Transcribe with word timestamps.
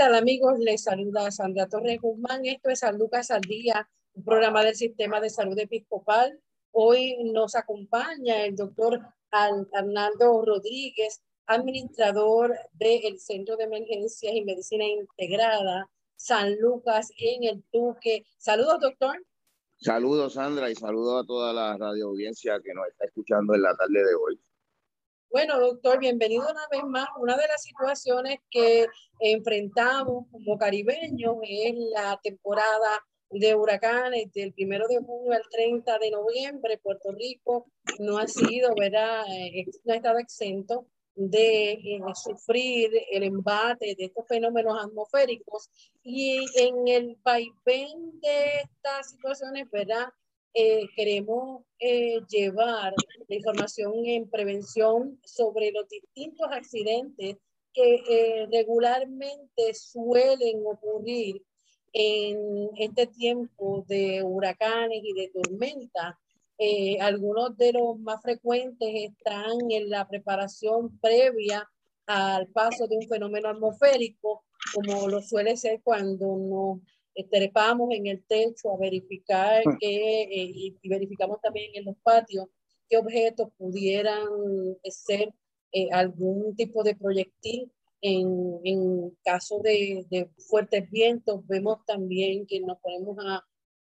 Tal 0.00 0.14
amigos? 0.14 0.58
Les 0.58 0.84
saluda 0.84 1.30
Sandra 1.30 1.68
Torres 1.68 2.00
Guzmán. 2.00 2.46
Esto 2.46 2.70
es 2.70 2.78
San 2.78 2.96
Lucas 2.96 3.30
al 3.30 3.42
Día, 3.42 3.86
un 4.14 4.24
programa 4.24 4.64
del 4.64 4.74
Sistema 4.74 5.20
de 5.20 5.28
Salud 5.28 5.58
Episcopal. 5.58 6.40
Hoy 6.70 7.22
nos 7.34 7.54
acompaña 7.54 8.46
el 8.46 8.56
doctor 8.56 8.98
Arnaldo 9.30 10.42
Rodríguez, 10.46 11.20
administrador 11.44 12.56
del 12.72 13.20
Centro 13.20 13.58
de 13.58 13.64
Emergencias 13.64 14.32
y 14.34 14.42
Medicina 14.42 14.86
Integrada 14.86 15.90
San 16.16 16.58
Lucas 16.58 17.12
en 17.18 17.44
el 17.44 17.64
Duque. 17.70 18.24
Saludos, 18.38 18.80
doctor. 18.80 19.22
Saludos, 19.76 20.32
Sandra, 20.32 20.70
y 20.70 20.76
saludos 20.76 21.24
a 21.24 21.26
toda 21.26 21.52
la 21.52 21.76
radio 21.76 22.06
audiencia 22.06 22.58
que 22.64 22.72
nos 22.72 22.88
está 22.88 23.04
escuchando 23.04 23.54
en 23.54 23.60
la 23.60 23.76
tarde 23.76 24.02
de 24.02 24.14
hoy. 24.14 24.40
Bueno, 25.30 25.60
doctor, 25.60 26.00
bienvenido 26.00 26.42
una 26.42 26.66
vez 26.72 26.82
más. 26.88 27.06
Una 27.16 27.36
de 27.36 27.46
las 27.46 27.62
situaciones 27.62 28.40
que 28.50 28.88
enfrentamos 29.20 30.26
como 30.32 30.58
caribeños 30.58 31.36
es 31.42 31.72
la 31.94 32.18
temporada 32.20 33.06
de 33.30 33.54
huracanes 33.54 34.32
del 34.32 34.52
primero 34.52 34.88
de 34.88 34.98
junio 34.98 35.32
al 35.32 35.48
30 35.48 36.00
de 36.00 36.10
noviembre. 36.10 36.78
Puerto 36.78 37.12
Rico 37.12 37.70
no 38.00 38.18
ha 38.18 38.26
sido, 38.26 38.74
¿verdad? 38.74 39.22
Eh, 39.30 39.66
no 39.84 39.92
ha 39.92 39.96
estado 39.96 40.18
exento 40.18 40.88
de 41.14 41.74
eh, 41.74 42.00
sufrir 42.14 42.90
el 43.12 43.22
embate 43.22 43.94
de 43.96 44.06
estos 44.06 44.26
fenómenos 44.26 44.82
atmosféricos 44.82 45.70
y 46.02 46.44
en 46.56 46.88
el 46.88 47.16
vaivén 47.22 48.18
de 48.20 48.62
estas 48.64 49.10
situaciones, 49.12 49.70
¿verdad? 49.70 50.08
Eh, 50.52 50.88
queremos 50.96 51.62
eh, 51.78 52.20
llevar 52.28 52.92
la 53.28 53.36
información 53.36 53.92
en 54.04 54.28
prevención 54.28 55.20
sobre 55.24 55.70
los 55.70 55.88
distintos 55.88 56.48
accidentes 56.50 57.36
que 57.72 57.94
eh, 58.08 58.48
regularmente 58.50 59.74
suelen 59.74 60.62
ocurrir 60.66 61.40
en 61.92 62.68
este 62.78 63.06
tiempo 63.06 63.84
de 63.86 64.24
huracanes 64.24 65.00
y 65.04 65.12
de 65.12 65.28
tormentas. 65.28 66.14
algunos 67.00 67.56
de 67.56 67.72
los 67.72 67.98
más 68.00 68.20
frecuentes 68.20 68.88
están 68.92 69.70
en 69.70 69.88
la 69.88 70.06
preparación 70.08 70.98
previa 71.00 71.68
al 72.06 72.48
paso 72.48 72.86
de 72.88 72.96
un 72.96 73.08
fenómeno 73.08 73.48
atmosférico, 73.48 74.44
como 74.74 75.08
lo 75.08 75.22
suele 75.22 75.56
ser 75.56 75.80
cuando 75.82 76.36
nos 76.36 76.80
trepamos 77.24 77.88
en 77.92 78.06
el 78.06 78.24
techo 78.26 78.72
a 78.72 78.78
verificar 78.78 79.62
ah. 79.66 79.76
que, 79.80 80.22
eh, 80.22 80.28
y, 80.30 80.88
verificamos 80.88 81.40
también 81.40 81.70
en 81.74 81.84
los 81.84 81.96
patios 82.02 82.46
qué 82.88 82.96
objetos 82.96 83.48
pudieran 83.56 84.28
ser 84.84 85.32
eh, 85.72 85.88
algún 85.92 86.54
tipo 86.56 86.82
de 86.82 86.94
proyectil. 86.94 87.70
En, 88.02 88.58
en 88.64 89.10
caso 89.22 89.60
de, 89.62 90.06
de, 90.08 90.30
fuertes 90.48 90.90
vientos, 90.90 91.46
vemos 91.46 91.84
también 91.86 92.46
que 92.46 92.58
nos 92.60 92.78
ponemos 92.78 93.18
a, 93.22 93.44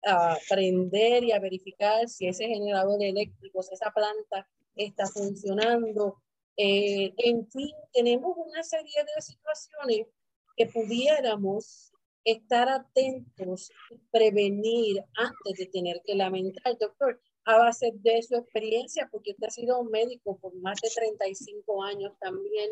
a 0.06 0.38
prender 0.50 1.26
y 1.26 1.34
a 1.34 1.40
verificar 1.40 2.08
si 2.08 2.28
ese 2.28 2.48
generador 2.48 3.04
eléctrico, 3.04 3.62
si 3.62 3.74
esa 3.74 3.92
planta 3.92 4.48
está 4.76 5.08
funcionando. 5.08 6.22
Eh, 6.56 7.14
en 7.18 7.48
fin, 7.50 7.72
tenemos 7.94 8.36
una 8.36 8.64
serie 8.64 9.04
de 9.16 9.22
situaciones 9.22 10.08
que 10.56 10.66
pudiéramos 10.68 11.92
estar 12.28 12.68
atentos 12.68 13.72
prevenir 14.12 15.02
antes 15.16 15.58
de 15.58 15.66
tener 15.68 16.02
que 16.06 16.16
lamentar. 16.16 16.78
Doctor, 16.78 17.22
a 17.46 17.58
base 17.58 17.94
de 17.96 18.22
su 18.22 18.36
experiencia, 18.36 19.08
porque 19.10 19.32
usted 19.32 19.48
ha 19.48 19.52
sido 19.52 19.80
un 19.80 19.90
médico 19.90 20.38
por 20.38 20.54
más 20.56 20.80
de 20.82 20.90
35 20.90 21.84
años 21.84 22.12
también, 22.20 22.70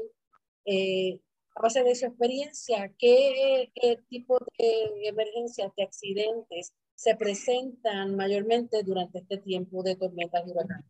eh, 0.65 1.19
a 1.55 1.61
base 1.61 1.83
de 1.83 1.95
su 1.95 2.05
experiencia, 2.05 2.93
¿qué, 2.99 3.71
¿qué, 3.73 3.97
tipo 4.09 4.37
de 4.57 5.07
emergencias, 5.07 5.71
de 5.77 5.83
accidentes 5.83 6.73
se 6.93 7.15
presentan 7.15 8.17
mayormente 8.17 8.83
durante 8.83 9.19
este 9.19 9.37
tiempo 9.37 9.81
de 9.83 9.95
tormentas 9.95 10.45
y 10.45 10.51
huracanes? 10.51 10.85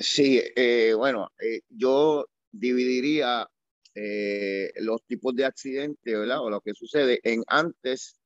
Sí, 0.00 0.42
eh, 0.56 0.92
bueno, 0.94 1.30
eh, 1.40 1.60
yo 1.70 2.26
dividiría 2.52 3.48
eh, 3.94 4.72
los 4.76 5.04
tipos 5.06 5.36
de 5.36 5.44
accidentes, 5.44 6.18
¿verdad? 6.18 6.40
O 6.40 6.50
lo 6.50 6.60
que 6.60 6.74
sucede 6.74 7.20
en 7.22 7.44
antes 7.46 8.18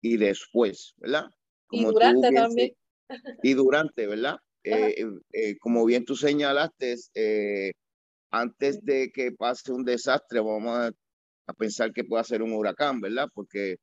y 0.00 0.16
después, 0.16 0.94
¿verdad? 0.96 1.26
y 1.70 1.84
durante 1.84 2.32
también. 2.32 2.72
Y 3.42 3.54
durante, 3.54 4.06
¿verdad? 4.06 4.36
Eh, 4.62 5.06
eh, 5.32 5.56
como 5.58 5.86
bien 5.86 6.04
tú 6.04 6.14
señalaste, 6.14 6.94
antes 8.30 8.84
de 8.84 9.10
que 9.10 9.32
pase 9.32 9.72
un 9.72 9.86
desastre, 9.86 10.38
vamos 10.40 10.76
a, 10.76 10.92
a, 11.46 11.54
pensar 11.54 11.94
que 11.94 12.04
puede 12.04 12.24
ser 12.24 12.42
un 12.42 12.52
huracán, 12.52 13.00
¿verdad? 13.00 13.30
Porque 13.32 13.76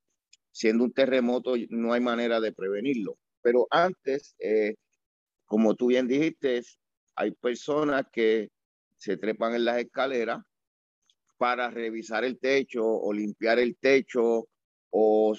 siendo 0.52 0.84
un 0.84 0.92
terremoto 0.92 1.54
no 1.70 1.94
hay 1.94 2.00
manera 2.00 2.40
de 2.40 2.52
prevenirlo. 2.52 3.18
Pero 3.42 3.66
antes, 3.72 4.36
como 5.46 5.74
tú 5.74 5.88
bien 5.88 6.06
dijiste, 6.06 6.62
hay 7.16 7.32
personas 7.32 8.04
que 8.12 8.48
se 8.98 9.16
trepan 9.16 9.56
en 9.56 9.64
las 9.64 9.78
escaleras 9.78 10.38
para 11.38 11.70
revisar 11.70 12.24
el 12.24 12.38
techo 12.38 12.84
o 12.84 13.12
limpiar 13.12 13.58
el 13.58 13.76
techo 13.76 14.48
o 14.90 15.36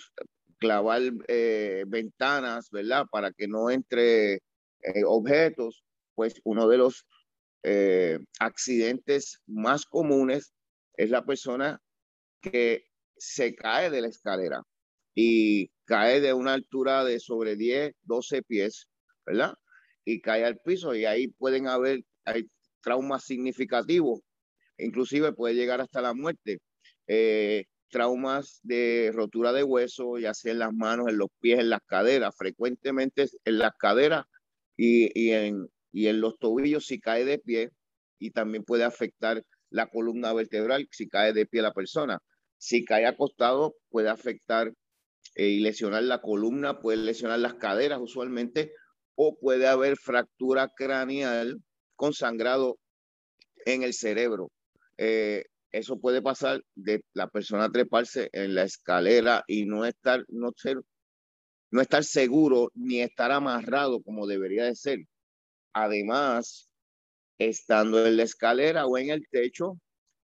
clavar 0.58 1.02
eh, 1.28 1.84
ventanas, 1.88 2.70
¿verdad? 2.72 3.06
Para 3.12 3.32
que 3.32 3.48
no 3.48 3.70
entre 3.70 4.36
eh, 4.36 4.42
objetos, 5.06 5.84
pues 6.16 6.42
uno 6.44 6.68
de 6.68 6.78
los 6.78 7.06
eh, 7.64 8.20
accidentes 8.40 9.42
más 9.46 9.86
comunes 9.86 10.54
es 10.96 11.10
la 11.10 11.26
persona 11.26 11.82
que 12.42 12.86
se 13.18 13.56
cae 13.56 13.90
de 13.90 14.02
la 14.02 14.08
escalera 14.08 14.62
y 15.16 15.70
cae 15.86 16.22
de 16.22 16.34
una 16.34 16.54
altura 16.54 17.04
de 17.04 17.20
sobre 17.20 17.56
10, 17.56 17.94
12 18.04 18.42
pies, 18.44 18.88
¿verdad? 19.26 19.54
Y 20.06 20.22
cae 20.22 20.46
al 20.46 20.58
piso 20.60 20.96
y 20.96 21.06
ahí 21.06 21.28
pueden 21.28 21.68
haber 21.68 22.02
hay 22.26 22.50
traumas 22.82 23.26
significativos 23.26 24.22
inclusive 24.80 25.34
puede 25.34 25.56
llegar 25.56 25.82
hasta 25.82 26.02
la 26.02 26.14
muerte. 26.14 26.60
Eh, 27.08 27.66
traumas 27.90 28.60
de 28.64 29.12
rotura 29.14 29.52
de 29.52 29.64
hueso, 29.64 30.18
ya 30.18 30.34
sea 30.34 30.52
en 30.52 30.60
las 30.60 30.74
manos, 30.74 31.08
en 31.10 31.18
los 31.18 31.30
pies, 31.40 31.60
en 31.60 31.70
las 31.70 31.82
caderas, 31.86 32.36
frecuentemente 32.38 33.26
en 33.46 33.58
las 33.58 33.72
caderas 33.78 34.26
y, 34.78 35.10
y, 35.20 35.32
en, 35.32 35.68
y 35.92 36.08
en 36.08 36.22
los 36.22 36.38
tobillos 36.38 36.86
si 36.86 37.00
cae 37.00 37.26
de 37.26 37.40
pie 37.40 37.72
y 38.20 38.32
también 38.32 38.64
puede 38.64 38.84
afectar 38.84 39.44
la 39.70 39.88
columna 39.88 40.34
vertebral 40.34 40.88
si 40.92 41.08
cae 41.08 41.34
de 41.34 41.46
pie 41.46 41.62
la 41.62 41.74
persona. 41.74 42.20
Si 42.58 42.86
cae 42.86 43.06
acostado 43.06 43.76
puede 43.90 44.10
afectar 44.10 44.72
eh, 45.36 45.48
y 45.48 45.60
lesionar 45.60 46.04
la 46.04 46.22
columna, 46.22 46.80
puede 46.80 46.98
lesionar 46.98 47.40
las 47.40 47.56
caderas 47.56 48.00
usualmente 48.02 48.74
o 49.16 49.38
puede 49.38 49.68
haber 49.68 49.98
fractura 49.98 50.70
craneal 50.76 51.62
con 51.96 52.14
sangrado 52.14 52.78
en 53.66 53.84
el 53.84 53.94
cerebro. 53.94 54.52
Eh, 55.02 55.46
eso 55.72 55.98
puede 55.98 56.22
pasar 56.22 56.62
de 56.76 57.02
la 57.14 57.30
persona 57.30 57.72
treparse 57.72 58.30
en 58.34 58.54
la 58.54 58.64
escalera 58.64 59.46
y 59.48 59.66
no 59.66 59.86
estar, 59.86 60.26
no 60.28 60.52
ser, 60.58 60.82
no 61.72 61.80
estar 61.80 62.04
seguro 62.04 62.70
ni 62.76 63.00
estar 63.00 63.32
amarrado 63.32 64.02
como 64.02 64.28
debería 64.28 64.66
de 64.66 64.76
ser. 64.76 65.00
Además, 65.72 66.70
estando 67.38 68.06
en 68.06 68.18
la 68.18 68.24
escalera 68.24 68.88
o 68.88 68.98
en 68.98 69.12
el 69.12 69.26
techo, 69.32 69.80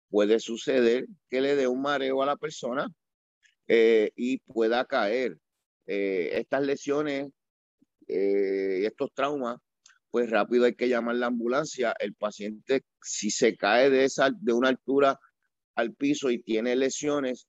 puede 0.09 0.39
suceder 0.39 1.05
que 1.29 1.41
le 1.41 1.57
dé 1.57 1.67
un 1.67 1.81
mareo 1.81 2.23
a 2.23 2.27
la 2.27 2.37
persona 2.37 2.87
eh, 3.67 4.11
y 4.15 4.37
pueda 4.39 4.85
caer. 4.85 5.37
Eh, 5.85 6.29
estas 6.39 6.61
lesiones 6.61 7.29
y 8.07 8.85
estos 8.85 9.11
traumas 9.13 9.57
pues 10.11 10.29
rápido 10.29 10.65
hay 10.65 10.75
que 10.75 10.89
llamar 10.89 11.15
la 11.15 11.27
ambulancia. 11.27 11.95
El 11.99 12.13
paciente, 12.13 12.83
si 13.01 13.31
se 13.31 13.55
cae 13.55 13.89
de, 13.89 14.03
esa, 14.05 14.29
de 14.29 14.53
una 14.53 14.69
altura 14.69 15.19
al 15.75 15.95
piso 15.95 16.29
y 16.29 16.43
tiene 16.43 16.75
lesiones, 16.75 17.47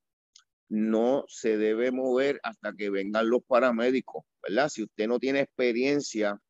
no 0.69 1.25
se 1.29 1.59
debe 1.59 1.91
mover 1.91 2.41
hasta 2.44 2.73
que 2.73 2.88
vengan 2.88 3.29
los 3.29 3.43
paramédicos, 3.44 4.25
¿verdad? 4.43 4.69
Si 4.69 4.85
usted 4.85 5.06
no 5.06 5.19
tiene 5.19 5.41
experiencia 5.41 6.41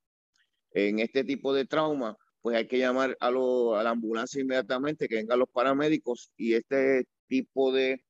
en 0.73 1.01
este 1.01 1.25
tipo 1.25 1.53
de 1.55 1.67
trauma, 1.67 2.17
pues 2.41 2.57
hay 2.57 2.69
que 2.69 2.79
llamar 2.79 3.17
a, 3.21 3.29
a 3.29 3.83
la 3.83 3.91
ambulancia 3.91 4.41
inmediatamente, 4.41 5.09
que 5.09 5.17
vengan 5.17 5.39
los 5.39 5.49
paramédicos 5.49 6.31
y 6.37 6.55
este 6.55 7.07
tipo 7.27 7.73
de 7.73 8.05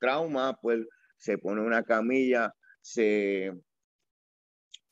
trauma, 0.00 0.58
pues 0.60 0.80
se 1.18 1.38
pone 1.38 1.60
una 1.60 1.82
camilla, 1.82 2.52
se, 2.80 3.52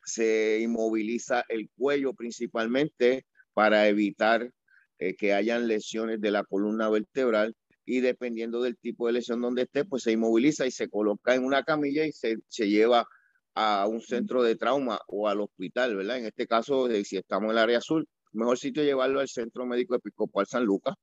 se 0.04 0.60
inmoviliza 0.60 1.44
el 1.48 1.70
cuello 1.76 2.14
principalmente 2.14 3.26
para 3.54 3.88
evitar 3.88 4.50
eh, 4.98 5.14
que 5.16 5.32
hayan 5.34 5.68
lesiones 5.68 6.20
de 6.20 6.30
la 6.30 6.44
columna 6.44 6.88
vertebral 6.88 7.54
y 7.84 8.00
dependiendo 8.00 8.62
del 8.62 8.76
tipo 8.76 9.06
de 9.06 9.14
lesión 9.14 9.40
donde 9.40 9.62
esté, 9.62 9.84
pues 9.84 10.04
se 10.04 10.12
inmoviliza 10.12 10.66
y 10.66 10.70
se 10.70 10.88
coloca 10.88 11.34
en 11.34 11.44
una 11.44 11.64
camilla 11.64 12.06
y 12.06 12.12
se, 12.12 12.36
se 12.48 12.68
lleva 12.68 13.06
a 13.54 13.86
un 13.86 14.00
centro 14.00 14.42
de 14.42 14.56
trauma 14.56 15.00
o 15.08 15.28
al 15.28 15.40
hospital, 15.40 15.96
¿verdad? 15.96 16.18
En 16.18 16.26
este 16.26 16.46
caso, 16.46 16.88
si 17.04 17.16
estamos 17.16 17.46
en 17.46 17.50
el 17.50 17.58
área 17.58 17.78
azul, 17.78 18.08
mejor 18.32 18.58
sitio 18.58 18.82
llevarlo 18.82 19.20
al 19.20 19.28
Centro 19.28 19.66
Médico 19.66 19.94
Episcopal 19.94 20.46
San 20.46 20.64
Lucas, 20.64 20.94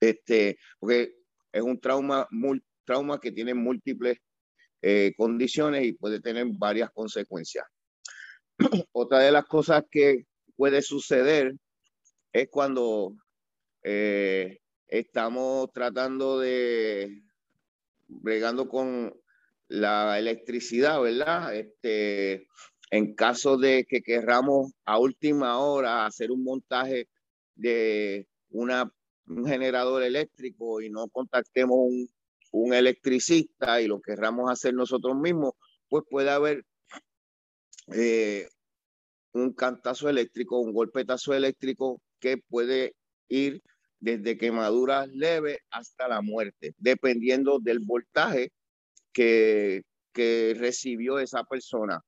este, 0.00 0.58
porque 0.78 1.14
es 1.52 1.62
un 1.62 1.80
trauma, 1.80 2.28
trauma 2.84 3.18
que 3.20 3.32
tiene 3.32 3.54
múltiples 3.54 4.18
eh, 4.82 5.14
condiciones 5.16 5.86
y 5.86 5.92
puede 5.92 6.20
tener 6.20 6.46
varias 6.58 6.90
consecuencias. 6.90 7.64
Otra 8.92 9.20
de 9.20 9.32
las 9.32 9.44
cosas 9.46 9.84
que 9.90 10.26
puede 10.56 10.82
suceder 10.82 11.54
es 12.32 12.48
cuando 12.50 13.14
eh, 13.82 14.58
estamos 14.88 15.70
tratando 15.72 16.38
de, 16.38 17.22
bregando 18.08 18.68
con 18.68 19.14
la 19.68 20.18
electricidad, 20.18 21.00
¿verdad? 21.00 21.54
Este, 21.54 22.46
en 22.90 23.14
caso 23.14 23.56
de 23.56 23.84
que 23.88 24.02
querramos 24.02 24.72
a 24.84 24.98
última 24.98 25.58
hora 25.58 26.06
hacer 26.06 26.30
un 26.30 26.44
montaje 26.44 27.08
de 27.54 28.28
un 28.50 29.46
generador 29.46 30.02
eléctrico 30.02 30.80
y 30.80 30.88
no 30.88 31.08
contactemos 31.08 31.78
un 32.52 32.74
electricista 32.74 33.80
y 33.80 33.86
lo 33.86 34.00
querramos 34.00 34.50
hacer 34.50 34.72
nosotros 34.72 35.16
mismos, 35.16 35.52
pues 35.88 36.04
puede 36.08 36.30
haber 36.30 36.64
eh, 37.92 38.48
un 39.32 39.52
cantazo 39.52 40.08
eléctrico, 40.08 40.58
un 40.58 40.72
golpetazo 40.72 41.34
eléctrico 41.34 42.00
que 42.20 42.38
puede 42.38 42.94
ir 43.28 43.62
desde 44.00 44.36
quemaduras 44.38 45.08
leves 45.08 45.58
hasta 45.70 46.08
la 46.08 46.22
muerte, 46.22 46.74
dependiendo 46.78 47.58
del 47.60 47.80
voltaje 47.80 48.50
que, 49.12 49.82
que 50.12 50.54
recibió 50.58 51.18
esa 51.18 51.44
persona. 51.44 52.00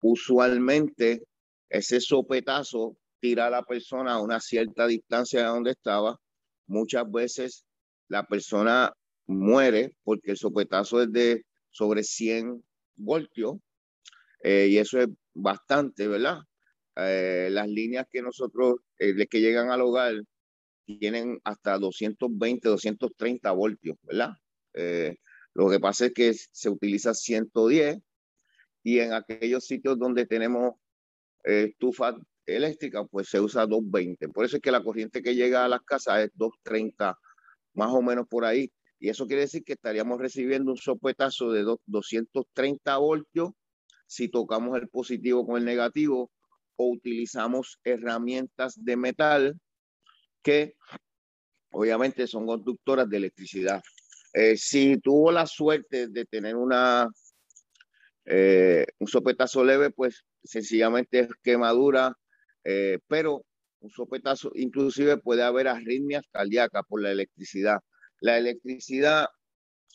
Usualmente 0.00 1.22
ese 1.68 2.00
sopetazo 2.00 2.96
tira 3.20 3.46
a 3.46 3.50
la 3.50 3.62
persona 3.62 4.14
a 4.14 4.22
una 4.22 4.40
cierta 4.40 4.86
distancia 4.86 5.40
de 5.40 5.46
donde 5.46 5.70
estaba. 5.72 6.16
Muchas 6.66 7.10
veces 7.10 7.64
la 8.08 8.24
persona 8.26 8.92
muere 9.26 9.94
porque 10.02 10.32
el 10.32 10.36
sopetazo 10.36 11.02
es 11.02 11.12
de 11.12 11.44
sobre 11.70 12.02
100 12.02 12.64
voltios 12.96 13.56
eh, 14.42 14.68
y 14.70 14.78
eso 14.78 15.00
es 15.00 15.08
bastante, 15.34 16.08
¿verdad? 16.08 16.38
Eh, 16.96 17.48
las 17.50 17.68
líneas 17.68 18.06
que 18.10 18.22
nosotros, 18.22 18.76
eh, 18.98 19.26
que 19.26 19.40
llegan 19.40 19.70
al 19.70 19.82
hogar, 19.82 20.14
tienen 20.86 21.40
hasta 21.44 21.78
220, 21.78 22.68
230 22.68 23.52
voltios, 23.52 23.96
¿verdad? 24.02 24.30
lo 25.54 25.68
que 25.68 25.80
pasa 25.80 26.06
es 26.06 26.14
que 26.14 26.32
se 26.32 26.70
utiliza 26.70 27.12
110 27.12 27.98
y 28.84 29.00
en 29.00 29.12
aquellos 29.12 29.66
sitios 29.66 29.98
donde 29.98 30.24
tenemos 30.26 30.74
estufa 31.42 32.16
eléctrica, 32.46 33.04
pues 33.04 33.28
se 33.28 33.40
usa 33.40 33.66
220. 33.66 34.28
Por 34.28 34.44
eso 34.44 34.56
es 34.56 34.62
que 34.62 34.70
la 34.70 34.82
corriente 34.82 35.22
que 35.22 35.34
llega 35.34 35.64
a 35.64 35.68
las 35.68 35.82
casas 35.82 36.20
es 36.20 36.30
230, 36.34 37.16
más 37.74 37.92
o 37.92 38.00
menos 38.00 38.26
por 38.28 38.44
ahí. 38.44 38.70
Y 39.00 39.08
eso 39.08 39.26
quiere 39.26 39.42
decir 39.42 39.64
que 39.64 39.72
estaríamos 39.72 40.20
recibiendo 40.20 40.70
un 40.70 40.76
sopetazo 40.76 41.50
de 41.50 41.64
230 41.86 42.96
voltios 42.98 43.50
si 44.10 44.28
tocamos 44.28 44.76
el 44.76 44.88
positivo 44.88 45.46
con 45.46 45.56
el 45.56 45.64
negativo 45.64 46.32
o 46.74 46.90
utilizamos 46.90 47.78
herramientas 47.84 48.74
de 48.84 48.96
metal 48.96 49.60
que 50.42 50.74
obviamente 51.70 52.26
son 52.26 52.44
conductoras 52.44 53.08
de 53.08 53.18
electricidad. 53.18 53.80
Eh, 54.34 54.56
si 54.56 54.98
tuvo 54.98 55.30
la 55.30 55.46
suerte 55.46 56.08
de 56.08 56.24
tener 56.24 56.56
una, 56.56 57.08
eh, 58.24 58.84
un 58.98 59.06
sopetazo 59.06 59.62
leve, 59.62 59.90
pues 59.90 60.24
sencillamente 60.42 61.20
es 61.20 61.28
quemadura, 61.40 62.12
eh, 62.64 62.98
pero 63.06 63.44
un 63.78 63.90
sopetazo 63.90 64.50
inclusive 64.54 65.18
puede 65.18 65.44
haber 65.44 65.68
arritmias 65.68 66.24
cardíacas 66.32 66.82
por 66.88 67.00
la 67.00 67.12
electricidad. 67.12 67.78
La 68.20 68.38
electricidad 68.38 69.26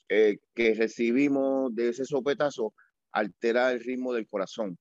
que 0.07 0.73
recibimos 0.75 1.75
de 1.75 1.89
ese 1.89 2.05
sopetazo 2.05 2.73
altera 3.15 3.71
el 3.71 3.79
ritmo 3.79 4.13
del 4.13 4.27
corazón 4.27 4.77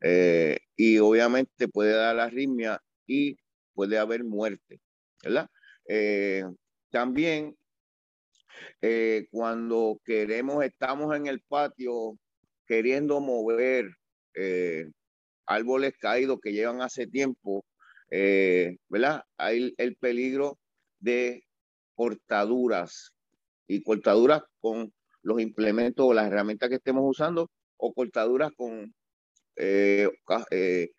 eh, 0.00 0.58
y 0.76 0.98
obviamente 0.98 1.68
puede 1.68 1.92
dar 1.92 2.18
arritmia 2.18 2.80
y 3.06 3.36
puede 3.72 3.98
haber 3.98 4.24
muerte, 4.24 4.80
¿verdad? 5.22 5.48
Eh, 5.88 6.42
también 6.90 7.56
eh, 8.82 9.26
cuando 9.30 10.00
queremos, 10.04 10.64
estamos 10.64 11.16
en 11.16 11.28
el 11.28 11.40
patio 11.40 12.18
queriendo 12.66 13.20
mover 13.20 13.86
árboles 15.46 15.94
caídos 15.98 16.38
que 16.40 16.52
llevan 16.52 16.80
hace 16.80 17.08
tiempo, 17.08 17.64
¿verdad? 18.08 19.24
Hay 19.36 19.74
el 19.78 19.96
peligro 19.96 20.58
de 21.00 21.44
cortaduras 21.96 23.12
y 23.66 23.82
cortaduras 23.82 24.42
con 24.60 24.92
los 25.22 25.40
implementos 25.40 26.06
o 26.06 26.14
las 26.14 26.28
herramientas 26.28 26.68
que 26.68 26.76
estemos 26.76 27.02
usando 27.04 27.50
o 27.78 27.92
cortaduras 27.94 28.52
con 28.56 28.94
eh, 29.56 30.08
eh, 30.50 30.90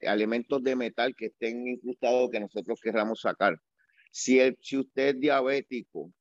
elementos 0.00 0.62
de 0.62 0.76
metal 0.76 1.14
que 1.16 1.26
estén 1.26 1.66
incrustados 1.66 2.30
que 2.30 2.40
nosotros 2.40 2.80
querramos 2.82 3.20
sacar. 3.20 3.56
Si, 4.10 4.38
el, 4.40 4.58
si 4.60 4.78
usted 4.78 5.14
es 5.14 5.20
diabético, 5.20 6.12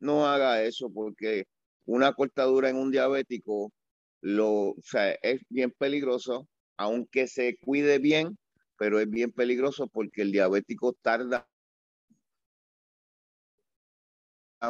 no 0.00 0.26
haga 0.26 0.62
eso 0.62 0.90
porque 0.90 1.46
una 1.84 2.12
cortadura 2.12 2.70
en 2.70 2.76
un 2.76 2.90
diabético 2.90 3.72
lo, 4.20 4.70
o 4.70 4.82
sea, 4.82 5.12
es 5.22 5.40
bien 5.48 5.70
peligroso, 5.70 6.48
aunque 6.76 7.26
se 7.26 7.56
cuide 7.58 7.98
bien, 7.98 8.38
pero 8.78 9.00
es 9.00 9.10
bien 9.10 9.32
peligroso 9.32 9.88
porque 9.88 10.22
el 10.22 10.32
diabético 10.32 10.94
tarda 11.02 11.48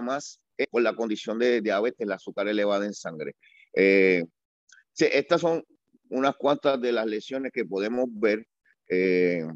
más 0.02 0.40
por 0.70 0.82
la 0.82 0.94
condición 0.94 1.38
de 1.38 1.60
diabetes, 1.60 2.00
el 2.00 2.12
azúcar 2.12 2.48
elevada 2.48 2.84
en 2.84 2.94
sangre. 2.94 3.36
Eh, 3.74 4.24
estas 5.00 5.40
son 5.40 5.64
unas 6.10 6.36
cuantas 6.36 6.80
de 6.80 6.92
las 6.92 7.06
lesiones 7.06 7.52
que 7.52 7.64
podemos 7.64 8.06
ver 8.10 8.46
eh, 8.88 9.46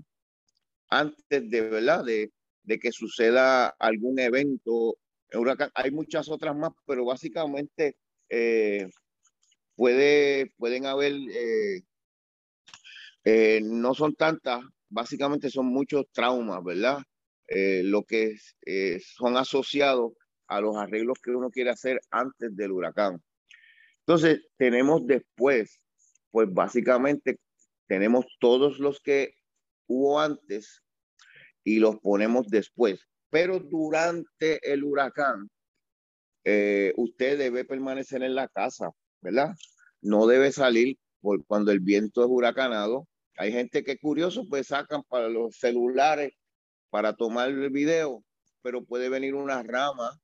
antes 0.88 1.50
de, 1.50 1.60
¿verdad? 1.62 2.04
De, 2.04 2.30
que 2.78 2.92
suceda 2.92 3.68
algún 3.78 4.18
evento. 4.18 4.96
Hay 5.74 5.90
muchas 5.90 6.28
otras 6.30 6.56
más, 6.56 6.72
pero 6.86 7.04
básicamente 7.04 7.96
eh, 8.28 8.88
puede, 9.74 10.52
pueden 10.56 10.86
haber, 10.86 11.14
eh, 13.24 13.60
no 13.62 13.94
son 13.94 14.14
tantas, 14.14 14.62
básicamente 14.88 15.50
son 15.50 15.66
muchos 15.66 16.06
traumas, 16.12 16.62
¿verdad? 16.64 16.98
lo 17.54 18.02
que 18.04 18.36
son 19.04 19.36
asociados 19.36 20.12
a 20.46 20.62
los 20.62 20.74
arreglos 20.76 21.18
que 21.22 21.32
uno 21.32 21.50
quiere 21.50 21.68
hacer 21.68 22.00
antes 22.10 22.56
del 22.56 22.72
huracán. 22.72 23.22
Entonces, 24.06 24.40
tenemos 24.56 25.06
después, 25.06 25.80
pues 26.30 26.52
básicamente 26.52 27.38
tenemos 27.86 28.26
todos 28.40 28.78
los 28.78 29.00
que 29.00 29.34
hubo 29.86 30.20
antes 30.20 30.82
y 31.64 31.78
los 31.78 31.98
ponemos 32.00 32.48
después. 32.48 33.06
Pero 33.30 33.60
durante 33.60 34.58
el 34.70 34.84
huracán, 34.84 35.48
eh, 36.44 36.92
usted 36.96 37.38
debe 37.38 37.64
permanecer 37.64 38.22
en 38.22 38.34
la 38.34 38.48
casa, 38.48 38.90
¿verdad? 39.20 39.54
No 40.00 40.26
debe 40.26 40.50
salir 40.50 40.98
por 41.20 41.44
cuando 41.46 41.70
el 41.70 41.80
viento 41.80 42.22
es 42.22 42.28
huracanado. 42.28 43.06
Hay 43.36 43.52
gente 43.52 43.84
que 43.84 43.98
curioso, 43.98 44.46
pues 44.48 44.66
sacan 44.66 45.02
para 45.04 45.28
los 45.28 45.56
celulares 45.56 46.32
para 46.90 47.14
tomar 47.14 47.48
el 47.48 47.70
video, 47.70 48.22
pero 48.60 48.84
puede 48.84 49.08
venir 49.08 49.34
una 49.34 49.62
rama 49.62 50.20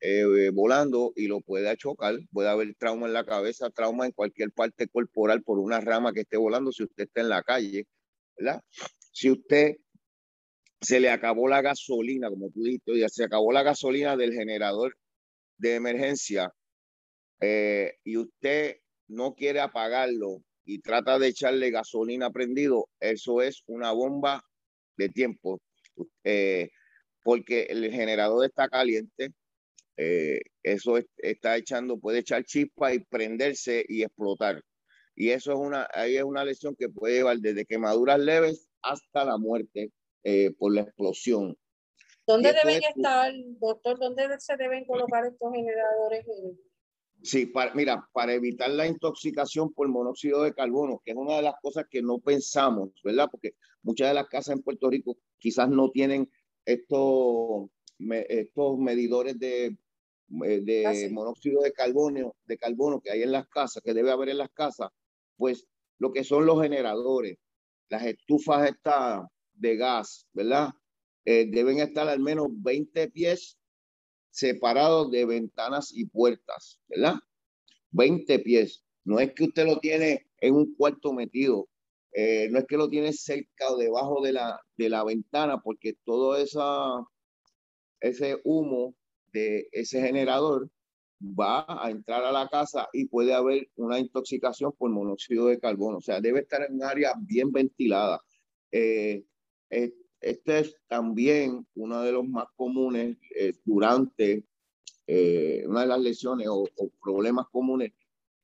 eh, 0.00 0.50
volando 0.52 1.12
y 1.16 1.26
lo 1.26 1.40
puede 1.40 1.76
chocar. 1.76 2.16
Puede 2.32 2.48
haber 2.48 2.74
trauma 2.76 3.06
en 3.06 3.12
la 3.12 3.24
cabeza, 3.24 3.70
trauma 3.70 4.06
en 4.06 4.12
cualquier 4.12 4.52
parte 4.52 4.88
corporal 4.88 5.42
por 5.42 5.58
una 5.58 5.80
rama 5.80 6.12
que 6.12 6.20
esté 6.20 6.36
volando 6.36 6.72
si 6.72 6.84
usted 6.84 7.04
está 7.04 7.20
en 7.20 7.28
la 7.28 7.42
calle, 7.42 7.86
¿verdad? 8.36 8.62
Si 9.12 9.30
usted 9.30 9.76
se 10.80 11.00
le 11.00 11.10
acabó 11.10 11.48
la 11.48 11.62
gasolina, 11.62 12.30
como 12.30 12.50
tú 12.50 12.62
dijiste, 12.62 12.98
ya 12.98 13.08
se 13.08 13.24
acabó 13.24 13.52
la 13.52 13.62
gasolina 13.62 14.16
del 14.16 14.32
generador 14.32 14.96
de 15.56 15.74
emergencia 15.74 16.52
eh, 17.40 17.94
y 18.04 18.16
usted 18.16 18.76
no 19.08 19.34
quiere 19.34 19.60
apagarlo 19.60 20.42
y 20.64 20.80
trata 20.80 21.18
de 21.18 21.28
echarle 21.28 21.70
gasolina 21.70 22.30
prendido, 22.30 22.88
eso 23.00 23.40
es 23.42 23.62
una 23.66 23.92
bomba 23.92 24.44
de 24.96 25.08
tiempo, 25.08 25.60
eh, 26.24 26.70
porque 27.22 27.62
el 27.70 27.90
generador 27.90 28.44
está 28.44 28.68
caliente, 28.68 29.32
eh, 30.00 30.40
eso 30.62 30.96
está 31.16 31.56
echando, 31.56 31.98
puede 31.98 32.20
echar 32.20 32.44
chispa 32.44 32.94
y 32.94 33.00
prenderse 33.00 33.84
y 33.88 34.04
explotar. 34.04 34.62
Y 35.16 35.30
eso 35.30 35.52
es 35.52 35.58
una, 35.58 35.88
ahí 35.92 36.16
es 36.16 36.22
una 36.22 36.44
lesión 36.44 36.76
que 36.76 36.88
puede 36.88 37.16
llevar 37.16 37.38
desde 37.38 37.66
quemaduras 37.66 38.20
leves 38.20 38.68
hasta 38.80 39.24
la 39.24 39.36
muerte 39.38 39.90
eh, 40.22 40.52
por 40.56 40.72
la 40.72 40.82
explosión. 40.82 41.56
¿Dónde 42.24 42.52
deben 42.52 42.80
estar, 42.84 43.32
doctor? 43.58 43.98
¿Dónde 43.98 44.28
se 44.38 44.56
deben 44.56 44.84
colocar 44.84 45.26
estos 45.26 45.52
generadores? 45.52 46.24
Sí, 47.20 47.46
para, 47.46 47.74
mira, 47.74 48.08
para 48.12 48.34
evitar 48.34 48.70
la 48.70 48.86
intoxicación 48.86 49.72
por 49.72 49.88
monóxido 49.88 50.44
de 50.44 50.54
carbono, 50.54 51.02
que 51.04 51.10
es 51.10 51.16
una 51.16 51.36
de 51.36 51.42
las 51.42 51.54
cosas 51.60 51.86
que 51.90 52.02
no 52.02 52.20
pensamos, 52.20 52.90
¿verdad? 53.02 53.26
Porque 53.28 53.54
muchas 53.82 54.08
de 54.08 54.14
las 54.14 54.28
casas 54.28 54.54
en 54.54 54.62
Puerto 54.62 54.88
Rico 54.88 55.18
quizás 55.38 55.68
no 55.68 55.90
tienen 55.90 56.30
estos, 56.64 57.68
estos 57.98 58.78
medidores 58.78 59.36
de, 59.40 59.76
eh, 60.44 60.60
de 60.60 61.08
monóxido 61.10 61.62
de 61.62 61.72
carbono, 61.72 62.34
de 62.44 62.58
carbono 62.58 63.00
que 63.00 63.10
hay 63.10 63.22
en 63.22 63.32
las 63.32 63.48
casas, 63.48 63.82
que 63.82 63.94
debe 63.94 64.10
haber 64.10 64.28
en 64.28 64.38
las 64.38 64.50
casas, 64.50 64.90
pues 65.36 65.66
lo 65.98 66.12
que 66.12 66.24
son 66.24 66.46
los 66.46 66.62
generadores, 66.62 67.38
las 67.88 68.04
estufas 68.04 68.68
estas 68.68 69.24
de 69.54 69.76
gas, 69.76 70.26
¿verdad? 70.32 70.70
Eh, 71.24 71.46
deben 71.50 71.78
estar 71.78 72.08
al 72.08 72.20
menos 72.20 72.48
20 72.50 73.08
pies 73.10 73.58
separado 74.30 75.08
de 75.08 75.24
ventanas 75.24 75.92
y 75.92 76.06
puertas, 76.06 76.78
¿verdad? 76.88 77.14
20 77.90 78.38
pies. 78.40 78.84
No 79.04 79.18
es 79.20 79.32
que 79.32 79.44
usted 79.44 79.66
lo 79.66 79.78
tiene 79.80 80.26
en 80.40 80.54
un 80.54 80.74
cuarto 80.74 81.12
metido, 81.12 81.68
eh, 82.12 82.48
no 82.50 82.58
es 82.58 82.66
que 82.66 82.76
lo 82.76 82.88
tiene 82.88 83.12
cerca 83.12 83.70
o 83.70 83.76
debajo 83.76 84.22
de 84.22 84.32
la, 84.32 84.60
de 84.76 84.88
la 84.88 85.04
ventana, 85.04 85.60
porque 85.62 85.94
todo 86.04 86.36
esa, 86.36 87.02
ese 88.00 88.40
humo 88.44 88.94
de 89.32 89.68
ese 89.72 90.00
generador 90.00 90.70
va 91.20 91.64
a 91.68 91.90
entrar 91.90 92.24
a 92.24 92.32
la 92.32 92.48
casa 92.48 92.88
y 92.92 93.06
puede 93.06 93.34
haber 93.34 93.68
una 93.76 93.98
intoxicación 93.98 94.72
por 94.72 94.90
monóxido 94.90 95.46
de 95.46 95.58
carbono. 95.58 95.98
O 95.98 96.00
sea, 96.00 96.20
debe 96.20 96.40
estar 96.40 96.62
en 96.62 96.74
un 96.74 96.84
área 96.84 97.14
bien 97.18 97.50
ventilada. 97.50 98.20
Eh, 98.70 99.24
eh, 99.70 99.92
este 100.20 100.58
es 100.60 100.76
también 100.88 101.66
uno 101.74 102.02
de 102.02 102.12
los 102.12 102.26
más 102.26 102.46
comunes 102.56 103.16
eh, 103.36 103.54
durante 103.64 104.44
eh, 105.06 105.64
una 105.66 105.82
de 105.82 105.86
las 105.86 106.00
lesiones 106.00 106.48
o, 106.50 106.68
problemas 107.00 107.46
comunes 107.50 107.92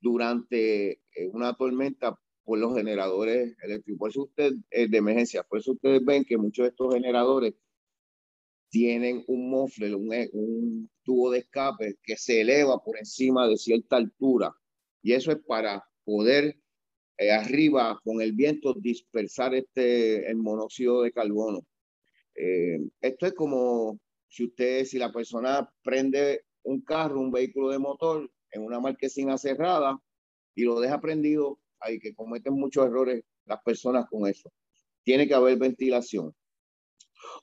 durante 0.00 0.92
eh, 0.92 1.28
una 1.32 1.54
tormenta 1.54 2.18
por 2.44 2.58
los 2.58 2.74
generadores 2.74 3.56
eléctricos. 3.62 3.98
Por 3.98 4.10
eso 4.10 4.22
usted, 4.22 4.52
de 4.70 4.96
emergencia, 4.96 5.42
por 5.42 5.58
eso 5.58 5.72
ustedes 5.72 6.04
ven 6.04 6.24
que 6.24 6.36
muchos 6.36 6.64
de 6.64 6.70
estos 6.70 6.94
generadores 6.94 7.54
tienen 8.74 9.22
un 9.28 9.50
mofle, 9.50 9.94
un, 9.94 10.10
un 10.32 10.90
tubo 11.04 11.30
de 11.30 11.38
escape 11.38 11.94
que 12.02 12.16
se 12.16 12.40
eleva 12.40 12.82
por 12.82 12.98
encima 12.98 13.46
de 13.46 13.56
cierta 13.56 13.94
altura. 13.94 14.52
Y 15.00 15.12
eso 15.12 15.30
es 15.30 15.38
para 15.46 15.84
poder 16.02 16.56
eh, 17.18 17.30
arriba 17.30 18.00
con 18.02 18.20
el 18.20 18.32
viento 18.32 18.74
dispersar 18.74 19.54
este, 19.54 20.28
el 20.28 20.38
monóxido 20.38 21.02
de 21.02 21.12
carbono. 21.12 21.60
Eh, 22.34 22.80
esto 23.00 23.26
es 23.26 23.34
como 23.34 24.00
si 24.26 24.46
usted, 24.46 24.84
si 24.86 24.98
la 24.98 25.12
persona 25.12 25.70
prende 25.84 26.42
un 26.64 26.80
carro, 26.80 27.20
un 27.20 27.30
vehículo 27.30 27.70
de 27.70 27.78
motor 27.78 28.28
en 28.50 28.62
una 28.64 28.80
marquesina 28.80 29.38
cerrada 29.38 29.96
y 30.56 30.64
lo 30.64 30.80
deja 30.80 31.00
prendido, 31.00 31.60
hay 31.78 32.00
que 32.00 32.12
cometen 32.12 32.54
muchos 32.54 32.84
errores 32.86 33.22
las 33.44 33.62
personas 33.62 34.06
con 34.10 34.28
eso. 34.28 34.50
Tiene 35.04 35.28
que 35.28 35.34
haber 35.34 35.58
ventilación. 35.58 36.34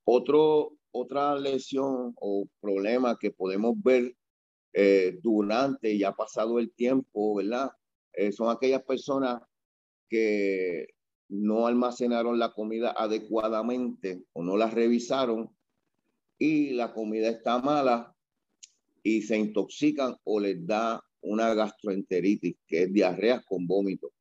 Otro, 0.03 0.73
otra 0.91 1.38
lesión 1.38 2.13
o 2.19 2.48
problema 2.60 3.17
que 3.19 3.31
podemos 3.31 3.75
ver 3.81 4.15
eh, 4.74 5.17
durante 5.21 5.93
y 5.93 6.03
ha 6.03 6.13
pasado 6.13 6.60
el 6.60 6.71
tiempo, 6.74 7.36
¿verdad? 7.36 7.71
son 8.36 8.50
aquellas 8.50 8.83
personas 8.83 9.41
que 10.10 10.88
no 11.29 11.65
almacenaron 11.65 12.38
la 12.38 12.51
comida 12.51 12.91
adecuadamente 12.91 14.25
o 14.33 14.43
no 14.43 14.57
la 14.57 14.69
revisaron 14.69 15.50
y 16.38 16.71
la 16.71 16.93
comida 16.93 17.29
está 17.29 17.60
mala 17.60 18.13
y 19.03 19.21
se 19.21 19.38
intoxican 19.38 20.17
o 20.24 20.39
les 20.39 20.65
da 20.65 21.01
una 21.21 21.53
gastroenteritis, 21.53 22.57
que 22.67 22.83
es 22.83 22.93
diarrea 22.93 23.41
con 23.43 23.65
vómito. 23.67 24.12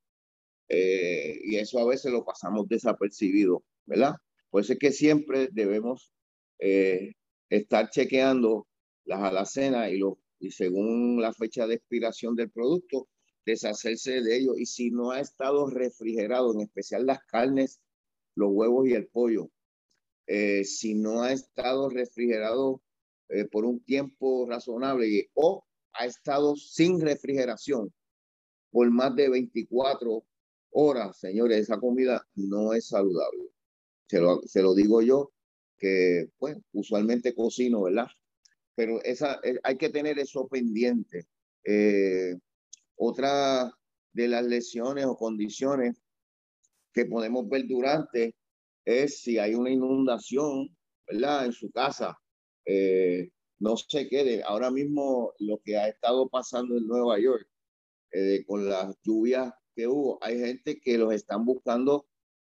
Eh, 0.69 1.41
y 1.45 1.57
eso 1.57 1.81
a 1.81 1.87
veces 1.87 2.13
lo 2.13 2.25
pasamos 2.25 2.69
desapercibido, 2.69 3.65
¿verdad? 3.87 4.15
Por 4.51 4.61
eso 4.63 4.75
es 4.75 4.79
que 4.79 4.93
siempre 4.93 5.49
debemos 5.51 6.13
eh, 6.61 7.15
estar 7.49 7.91
chequeando 7.91 8.67
las 9.05 9.21
alacenas 9.21 9.91
y, 9.91 9.99
los, 9.99 10.15
y 10.39 10.51
según 10.51 11.21
la 11.21 11.33
fecha 11.33 11.67
de 11.67 11.75
expiración 11.75 12.37
del 12.37 12.51
producto, 12.51 13.09
deshacerse 13.45 14.21
de 14.21 14.37
ellos. 14.37 14.59
Y 14.59 14.67
si 14.67 14.91
no 14.91 15.11
ha 15.11 15.21
estado 15.21 15.69
refrigerado, 15.69 16.53
en 16.53 16.61
especial 16.61 17.07
las 17.07 17.21
carnes, 17.25 17.81
los 18.35 18.51
huevos 18.53 18.87
y 18.87 18.93
el 18.93 19.09
pollo, 19.09 19.51
eh, 20.27 20.65
si 20.65 20.95
no 20.95 21.23
ha 21.23 21.33
estado 21.33 21.89
refrigerado 21.89 22.83
eh, 23.29 23.47
por 23.47 23.65
un 23.65 23.81
tiempo 23.81 24.47
razonable 24.49 25.31
o 25.35 25.65
ha 25.93 26.07
estado 26.07 26.55
sin 26.57 27.01
refrigeración 27.01 27.93
por 28.71 28.89
más 28.91 29.15
de 29.17 29.29
24 29.29 30.25
horas, 30.73 31.19
señores, 31.19 31.59
esa 31.63 31.81
comida 31.81 32.27
no 32.35 32.73
es 32.73 32.89
saludable. 32.89 33.51
Se 34.09 34.21
lo, 34.21 34.41
se 34.43 34.63
lo 34.63 34.75
digo 34.75 35.03
yo, 35.03 35.33
que 35.81 36.29
pues 36.39 36.57
usualmente 36.73 37.35
cocino, 37.35 37.83
¿verdad? 37.83 38.07
Pero 38.77 39.03
esa, 39.03 39.41
eh, 39.43 39.59
hay 39.65 39.77
que 39.77 39.89
tener 39.89 40.19
eso 40.19 40.47
pendiente. 40.47 41.27
Eh, 41.65 42.37
otra 42.97 43.73
de 44.13 44.29
las 44.29 44.45
lesiones 44.45 45.07
o 45.07 45.17
condiciones 45.17 45.97
que 46.93 47.07
podemos 47.07 47.49
ver 47.49 47.67
durante 47.67 48.37
es 48.85 49.23
si 49.23 49.39
hay 49.39 49.55
una 49.55 49.71
inundación, 49.71 50.77
¿verdad? 51.07 51.47
En 51.47 51.53
su 51.53 51.71
casa. 51.71 52.17
Eh, 52.65 53.31
no 53.59 53.77
se 53.77 54.09
quede. 54.09 54.43
Ahora 54.43 54.71
mismo 54.71 55.33
lo 55.39 55.61
que 55.65 55.77
ha 55.77 55.89
estado 55.89 56.29
pasando 56.29 56.77
en 56.77 56.87
Nueva 56.87 57.19
York 57.19 57.47
eh, 58.13 58.45
con 58.47 58.69
las 58.69 58.97
lluvias 59.03 59.53
que 59.75 59.87
hubo, 59.87 60.19
hay 60.23 60.39
gente 60.39 60.81
que 60.81 60.99
los 60.99 61.15
están 61.15 61.45
buscando 61.45 62.07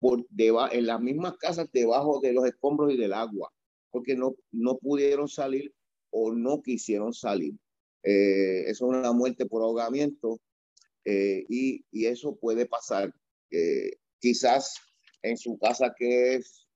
por 0.03 0.27
en 0.73 0.87
las 0.87 1.01
mismas 1.01 1.37
casas 1.37 1.69
debajo 1.73 2.19
de 2.21 2.33
los 2.33 2.45
escombros 2.45 2.93
y 2.93 2.97
del 2.97 3.13
agua, 3.13 3.53
porque 3.89 4.17
no, 4.17 4.35
no 4.51 4.77
pudieron 4.79 5.29
salir 5.29 5.73
o 6.11 6.33
no 6.33 6.61
quisieron 6.61 7.15
salir. 7.15 7.55
Eh, 8.03 8.63
eso 8.63 8.91
es 8.91 8.99
una 8.99 9.13
muerte 9.13 9.47
por 9.47 9.63
ahogamiento 9.63 10.41
eh, 11.05 11.45
y, 11.49 11.85
y, 11.93 12.07
eso 12.07 12.35
puede 12.35 12.67
pasar. 12.67 13.15
Eh, 13.53 13.93
quizás 14.19 14.75
en 15.23 15.37
su 15.37 15.57
casa 15.57 15.95
que 15.97 16.35
es 16.35 16.67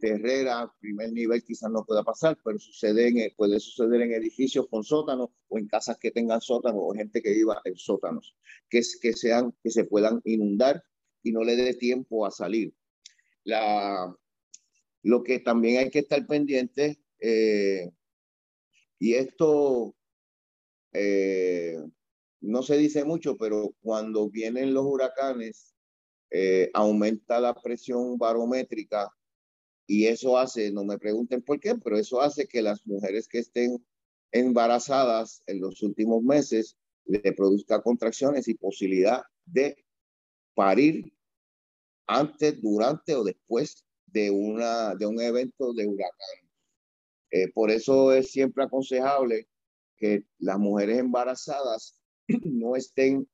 terrera, 0.00 0.70
primer 0.80 1.12
nivel, 1.12 1.42
quizás 1.44 1.70
no 1.70 1.84
pueda 1.84 2.02
pasar, 2.02 2.36
pero 2.44 2.58
sucede 2.58 3.06
en, 3.06 3.32
puede 3.36 3.60
suceder 3.60 4.02
en 4.02 4.12
edificios 4.12 4.66
con 4.68 4.82
sótanos 4.82 5.30
o 5.48 5.58
en 5.58 5.68
casas 5.68 5.96
que 5.96 6.10
tengan 6.10 6.40
sótanos 6.40 6.80
o 6.84 6.92
gente 6.92 7.22
que 7.22 7.32
viva 7.32 7.62
en 7.64 7.76
sótanos, 7.76 8.36
que, 8.68 8.82
que, 9.00 9.12
sean, 9.12 9.54
que 9.62 9.70
se 9.70 9.84
puedan 9.84 10.20
inundar 10.24 10.82
y 11.24 11.32
no 11.32 11.42
le 11.42 11.56
dé 11.56 11.74
tiempo 11.74 12.24
a 12.24 12.30
salir. 12.30 12.72
La, 13.42 14.14
lo 15.02 15.22
que 15.24 15.40
también 15.40 15.78
hay 15.78 15.90
que 15.90 15.98
estar 15.98 16.24
pendiente, 16.26 17.00
y 18.98 19.14
esto 19.14 19.94
eh, 20.94 21.76
no 22.40 22.62
se 22.62 22.78
dice 22.78 23.04
mucho, 23.04 23.36
pero 23.36 23.74
cuando 23.82 24.30
vienen 24.30 24.72
los 24.72 24.84
huracanes, 24.86 25.74
eh, 26.30 26.70
aumenta 26.72 27.40
la 27.40 27.54
presión 27.54 28.16
barométrica 28.16 29.10
y 29.86 30.06
eso 30.06 30.38
hace, 30.38 30.72
no 30.72 30.84
me 30.84 30.98
pregunten 30.98 31.42
por 31.42 31.60
qué, 31.60 31.74
pero 31.74 31.98
eso 31.98 32.20
hace 32.20 32.46
que 32.46 32.62
las 32.62 32.86
mujeres 32.86 33.28
que 33.28 33.38
estén 33.40 33.84
embarazadas 34.32 35.42
en 35.46 35.60
los 35.60 35.82
últimos 35.82 36.22
meses 36.22 36.76
le 37.04 37.32
produzca 37.34 37.82
contracciones 37.82 38.48
y 38.48 38.54
posibilidad 38.54 39.22
de 39.44 39.83
parir 40.54 41.12
antes, 42.06 42.60
durante 42.60 43.14
o 43.14 43.24
después 43.24 43.84
de, 44.06 44.30
una, 44.30 44.94
de 44.94 45.06
un 45.06 45.20
evento 45.20 45.72
de 45.72 45.86
huracán. 45.86 46.44
Eh, 47.30 47.50
por 47.52 47.70
eso 47.70 48.12
es 48.12 48.30
siempre 48.30 48.64
aconsejable 48.64 49.48
que 49.96 50.24
las 50.38 50.58
mujeres 50.58 50.98
embarazadas 50.98 52.00
no 52.28 52.76
estén, 52.76 53.28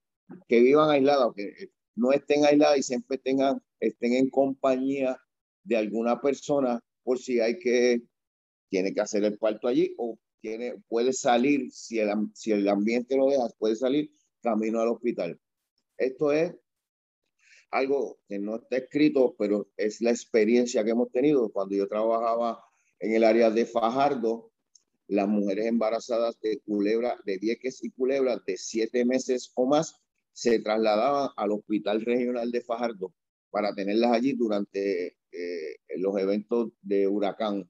que 0.48 0.60
vivan 0.60 0.90
aisladas, 0.90 1.28
que 1.34 1.70
no 1.96 2.12
estén 2.12 2.44
aisladas 2.44 2.78
y 2.78 2.82
siempre 2.82 3.18
tengan, 3.18 3.62
estén 3.78 4.14
en 4.14 4.30
compañía 4.30 5.20
de 5.64 5.76
alguna 5.76 6.20
persona 6.20 6.80
por 7.02 7.18
si 7.18 7.40
hay 7.40 7.58
que, 7.58 8.02
tiene 8.68 8.94
que 8.94 9.00
hacer 9.00 9.24
el 9.24 9.36
parto 9.36 9.68
allí 9.68 9.94
o 9.98 10.18
tiene, 10.40 10.76
puede 10.88 11.12
salir, 11.12 11.70
si 11.70 11.98
el, 11.98 12.10
si 12.34 12.52
el 12.52 12.66
ambiente 12.68 13.16
lo 13.16 13.26
deja, 13.26 13.48
puede 13.58 13.76
salir 13.76 14.10
camino 14.42 14.80
al 14.80 14.88
hospital. 14.88 15.38
Esto 15.98 16.32
es 16.32 16.54
algo 17.70 18.18
que 18.28 18.38
no 18.38 18.56
está 18.56 18.78
escrito, 18.78 19.34
pero 19.38 19.68
es 19.76 20.00
la 20.00 20.10
experiencia 20.10 20.84
que 20.84 20.90
hemos 20.90 21.10
tenido. 21.10 21.50
Cuando 21.50 21.76
yo 21.76 21.86
trabajaba 21.86 22.64
en 22.98 23.14
el 23.14 23.24
área 23.24 23.50
de 23.50 23.66
Fajardo, 23.66 24.50
las 25.08 25.28
mujeres 25.28 25.66
embarazadas 25.66 26.38
de 26.40 26.60
Culebra, 26.60 27.18
de 27.24 27.38
Vieques 27.38 27.82
y 27.82 27.90
Culebra, 27.90 28.40
de 28.46 28.56
siete 28.56 29.04
meses 29.04 29.50
o 29.54 29.66
más, 29.66 30.00
se 30.32 30.60
trasladaban 30.60 31.30
al 31.36 31.52
Hospital 31.52 32.02
Regional 32.02 32.50
de 32.50 32.60
Fajardo 32.60 33.12
para 33.50 33.74
tenerlas 33.74 34.12
allí 34.12 34.32
durante 34.34 35.16
eh, 35.32 35.76
los 35.96 36.16
eventos 36.18 36.70
de 36.82 37.08
huracán. 37.08 37.68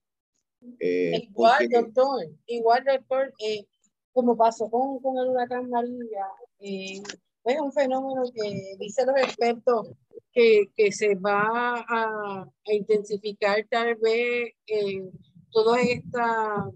Eh, 0.78 1.28
igual, 1.30 1.69
doctor, 1.71 2.26
igual, 2.47 2.85
doctor, 2.85 3.33
eh, 3.38 3.66
como 4.12 4.37
pasó 4.37 4.71
con, 4.71 5.00
con, 5.00 5.16
el 5.16 5.30
huracán 5.30 5.71
María, 5.71 6.26
es 7.44 7.61
un 7.61 7.73
fenómeno 7.73 8.23
que 8.35 8.76
dicen 8.78 9.06
los 9.06 9.16
expertos 9.16 9.90
que, 10.32 10.70
que 10.76 10.92
se 10.92 11.14
va 11.14 11.80
a, 11.80 12.42
a, 12.42 12.73
intensificar 12.73 13.66
tal 13.68 13.97
vez 13.97 14.54
toda 15.50 15.80
esta 15.80 16.70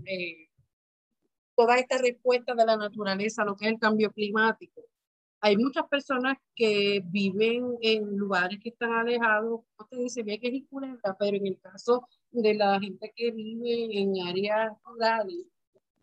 toda 1.54 1.78
esta 1.78 1.98
respuesta 1.98 2.54
de 2.54 2.66
la 2.66 2.76
naturaleza 2.76 3.42
a 3.42 3.44
lo 3.44 3.56
que 3.56 3.66
es 3.66 3.72
el 3.72 3.78
cambio 3.78 4.10
climático. 4.12 4.82
Hay 5.40 5.56
muchas 5.56 5.86
personas 5.88 6.38
que 6.54 7.02
viven 7.04 7.76
en 7.82 8.16
lugares 8.16 8.58
que 8.62 8.70
están 8.70 8.92
alejados, 8.92 9.60
usted 9.78 9.98
dice 9.98 10.22
bien 10.22 10.40
que 10.40 10.48
es 10.48 10.64
pero 11.18 11.36
en 11.36 11.46
el 11.46 11.60
caso 11.60 12.08
de 12.30 12.54
la 12.54 12.80
gente 12.80 13.12
que 13.14 13.30
vive 13.30 14.00
en 14.00 14.26
áreas 14.26 14.72
rurales, 14.84 15.46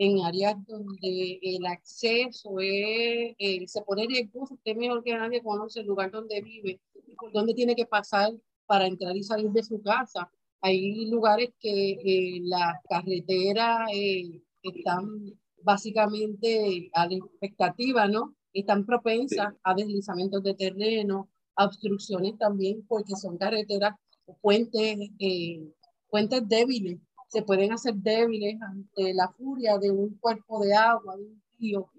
en 0.03 0.19
áreas 0.25 0.55
donde 0.65 1.39
el 1.43 1.63
acceso 1.67 2.59
es, 2.59 3.35
eh, 3.37 3.67
se 3.67 3.81
pone 3.83 4.07
riesgo, 4.07 4.47
usted 4.49 4.75
mejor 4.75 5.03
que 5.03 5.15
nadie 5.15 5.43
conoce 5.43 5.81
el 5.81 5.85
lugar 5.85 6.09
donde 6.09 6.41
vive 6.41 6.79
por 7.19 7.31
dónde 7.31 7.53
tiene 7.53 7.75
que 7.75 7.85
pasar 7.85 8.31
para 8.65 8.87
entrar 8.87 9.15
y 9.15 9.23
salir 9.23 9.51
de 9.51 9.61
su 9.63 9.79
casa. 9.83 10.31
Hay 10.61 11.05
lugares 11.05 11.49
que 11.59 11.91
eh, 11.91 12.41
las 12.43 12.77
carreteras 12.89 13.89
eh, 13.93 14.41
están 14.63 15.05
básicamente 15.61 16.89
a 16.93 17.05
la 17.05 17.15
expectativa, 17.15 18.07
¿no? 18.07 18.35
están 18.53 18.85
propensas 18.85 19.53
a 19.63 19.75
deslizamientos 19.75 20.41
de 20.43 20.55
terreno, 20.55 21.29
a 21.55 21.65
obstrucciones 21.65 22.39
también, 22.39 22.83
porque 22.87 23.15
son 23.15 23.37
carreteras, 23.37 23.93
puentes, 24.41 24.97
eh, 25.19 25.61
puentes 26.09 26.47
débiles, 26.47 26.97
se 27.31 27.43
pueden 27.43 27.71
hacer 27.71 27.95
débiles 27.95 28.61
ante 28.61 29.13
la 29.13 29.29
furia 29.29 29.77
de 29.77 29.89
un 29.89 30.17
cuerpo 30.17 30.59
de 30.63 30.73
agua, 30.75 31.15
de 31.15 31.23
un 31.23 31.41
río, 31.57 31.89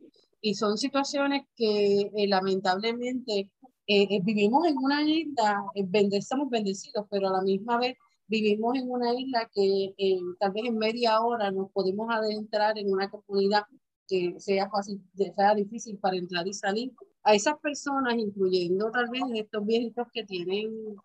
y 0.42 0.54
son 0.54 0.76
situaciones 0.76 1.44
que 1.56 2.10
eh, 2.14 2.28
lamentablemente 2.28 3.50
eh, 3.86 4.20
vivimos 4.22 4.66
en 4.66 4.76
una 4.76 5.02
isla, 5.02 5.64
estamos 6.12 6.50
bendecidos, 6.50 7.06
pero 7.10 7.28
a 7.28 7.32
la 7.32 7.42
misma 7.42 7.78
vez 7.78 7.96
vivimos 8.26 8.76
en 8.76 8.90
una 8.90 9.14
isla 9.14 9.50
que 9.54 9.94
tal 10.38 10.52
vez 10.52 10.64
en 10.66 10.78
media 10.78 11.20
hora 11.20 11.50
nos 11.50 11.70
podemos 11.70 12.08
adentrar 12.10 12.78
en 12.78 12.92
una 12.92 13.10
comunidad 13.10 13.62
que 14.06 14.34
sea 14.38 14.68
fácil, 14.68 15.00
sea 15.14 15.54
difícil 15.54 15.96
para 15.98 16.16
entrar 16.16 16.46
y 16.46 16.52
salir. 16.52 16.92
A 17.24 17.34
esas 17.34 17.58
personas, 17.60 18.14
incluyendo 18.16 18.90
tal 18.90 19.08
vez 19.10 19.22
estos 19.34 19.64
viejitos 19.64 20.08
que 20.12 20.24
tienen 20.24 20.96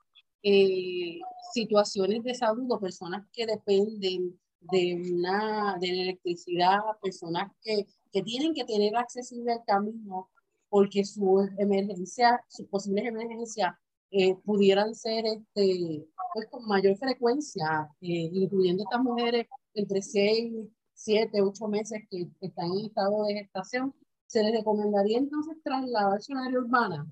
eh, 0.50 1.20
situaciones 1.54 2.24
de 2.24 2.34
salud 2.34 2.72
o 2.72 2.80
personas 2.80 3.26
que 3.34 3.46
dependen 3.46 4.40
de 4.60 4.96
una 4.96 5.78
de 5.80 5.88
la 5.88 6.02
electricidad, 6.04 6.80
personas 7.02 7.52
que, 7.62 7.86
que 8.12 8.22
tienen 8.24 8.54
que 8.54 8.66
tener 8.66 8.96
accesible 8.96 9.52
al 9.54 9.64
camino 9.66 10.30
porque 10.70 11.04
su 11.04 11.48
emergencia, 11.58 12.42
sus 12.48 12.68
posibles 12.68 13.06
emergencias 13.06 13.74
eh, 14.12 14.36
pudieran 14.46 14.96
ser 14.96 15.26
este, 15.26 16.06
pues, 16.34 16.48
con 16.50 16.66
mayor 16.66 16.96
frecuencia, 16.98 17.90
eh, 18.02 18.30
incluyendo 18.32 18.84
estas 18.84 19.02
mujeres 19.02 19.48
entre 19.74 20.02
6 20.02 20.54
siete, 20.98 21.42
ocho 21.42 21.68
meses 21.68 22.00
que 22.10 22.28
están 22.42 22.72
en 22.72 22.88
estado 22.88 23.26
de 23.26 23.36
gestación, 23.36 23.94
¿se 24.26 24.44
les 24.44 24.52
recomendaría 24.52 25.20
entonces 25.20 25.56
trasladarse 25.64 26.34
a 26.34 26.36
un 26.36 26.48
área 26.48 26.60
urbana? 26.60 27.08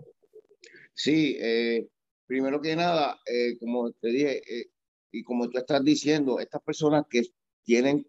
Sí, 0.95 1.37
eh, 1.39 1.87
primero 2.27 2.61
que 2.61 2.75
nada, 2.75 3.19
eh, 3.25 3.57
como 3.59 3.91
te 3.91 4.09
dije, 4.09 4.41
eh, 4.59 4.69
y 5.11 5.23
como 5.23 5.49
tú 5.49 5.57
estás 5.57 5.83
diciendo, 5.83 6.39
estas 6.39 6.61
personas 6.61 7.05
que 7.09 7.21
tienen 7.63 8.05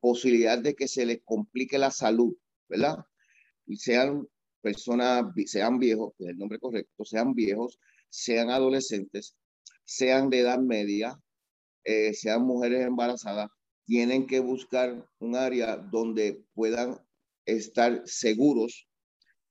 posibilidad 0.00 0.58
de 0.58 0.74
que 0.74 0.88
se 0.88 1.06
les 1.06 1.20
complique 1.24 1.78
la 1.78 1.92
salud, 1.92 2.34
¿verdad? 2.68 2.96
Y 3.66 3.76
sean 3.76 4.26
personas, 4.60 5.26
sean 5.46 5.78
viejos, 5.78 6.12
que 6.18 6.24
es 6.24 6.30
el 6.30 6.38
nombre 6.38 6.58
correcto, 6.58 7.04
sean 7.04 7.34
viejos, 7.34 7.78
sean 8.08 8.50
adolescentes, 8.50 9.36
sean 9.84 10.30
de 10.30 10.40
edad 10.40 10.58
media, 10.58 11.20
sean 12.14 12.42
mujeres 12.42 12.84
embarazadas, 12.84 13.50
tienen 13.84 14.26
que 14.26 14.40
buscar 14.40 15.08
un 15.20 15.36
área 15.36 15.76
donde 15.76 16.44
puedan 16.54 16.98
estar 17.46 18.02
seguros 18.04 18.87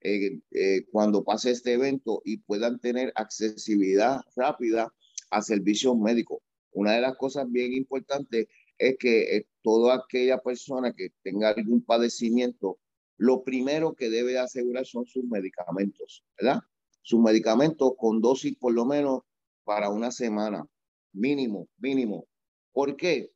eh, 0.01 0.39
eh, 0.51 0.85
cuando 0.91 1.23
pase 1.23 1.51
este 1.51 1.73
evento 1.73 2.21
y 2.23 2.37
puedan 2.37 2.79
tener 2.79 3.11
accesibilidad 3.15 4.21
rápida 4.35 4.93
a 5.31 5.41
servicios 5.41 5.97
médicos. 5.97 6.39
Una 6.71 6.93
de 6.93 7.01
las 7.01 7.17
cosas 7.17 7.49
bien 7.49 7.73
importantes 7.73 8.47
es 8.77 8.95
que 8.99 9.37
eh, 9.37 9.47
toda 9.63 9.95
aquella 9.95 10.39
persona 10.39 10.93
que 10.93 11.09
tenga 11.23 11.49
algún 11.49 11.83
padecimiento, 11.83 12.79
lo 13.17 13.43
primero 13.43 13.95
que 13.95 14.09
debe 14.09 14.37
asegurar 14.37 14.85
son 14.85 15.05
sus 15.05 15.23
medicamentos, 15.25 16.23
¿verdad? 16.39 16.61
Sus 17.01 17.19
medicamentos 17.19 17.93
con 17.97 18.21
dosis 18.21 18.55
por 18.57 18.73
lo 18.73 18.85
menos 18.85 19.21
para 19.63 19.89
una 19.89 20.11
semana, 20.11 20.65
mínimo, 21.13 21.67
mínimo. 21.79 22.27
¿Por 22.71 22.95
qué? 22.95 23.31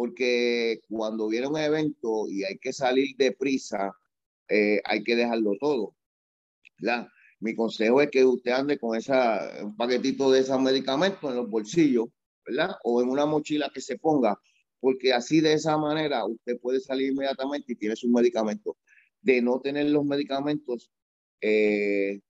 porque 0.00 0.80
cuando 0.88 1.28
viene 1.28 1.46
un 1.46 1.58
evento 1.58 2.26
y 2.26 2.42
hay 2.42 2.56
que 2.56 2.72
salir 2.72 3.14
deprisa, 3.18 3.92
eh, 4.48 4.80
hay 4.86 5.02
que 5.04 5.14
dejarlo 5.14 5.52
todo. 5.60 5.94
¿Verdad? 6.80 7.08
Mi 7.40 7.54
consejo 7.54 8.00
es 8.00 8.10
que 8.10 8.24
usted 8.24 8.52
ande 8.52 8.78
con 8.78 8.96
esa, 8.96 9.64
un 9.64 9.76
paquetito 9.76 10.30
de 10.30 10.40
esos 10.40 10.60
medicamentos 10.60 11.30
en 11.30 11.36
los 11.36 11.48
bolsillos, 11.48 12.06
¿verdad? 12.44 12.76
O 12.84 13.02
en 13.02 13.08
una 13.08 13.26
mochila 13.26 13.70
que 13.72 13.80
se 13.80 13.98
ponga, 13.98 14.38
porque 14.78 15.12
así 15.12 15.40
de 15.40 15.54
esa 15.54 15.76
manera 15.78 16.24
usted 16.26 16.58
puede 16.60 16.80
salir 16.80 17.12
inmediatamente 17.12 17.72
y 17.72 17.76
tiene 17.76 17.96
sus 17.96 18.10
medicamentos. 18.10 18.76
De 19.22 19.40
no 19.42 19.60
tener 19.60 19.88
los 19.90 20.04
medicamentos, 20.04 20.90
eh, 21.40 22.20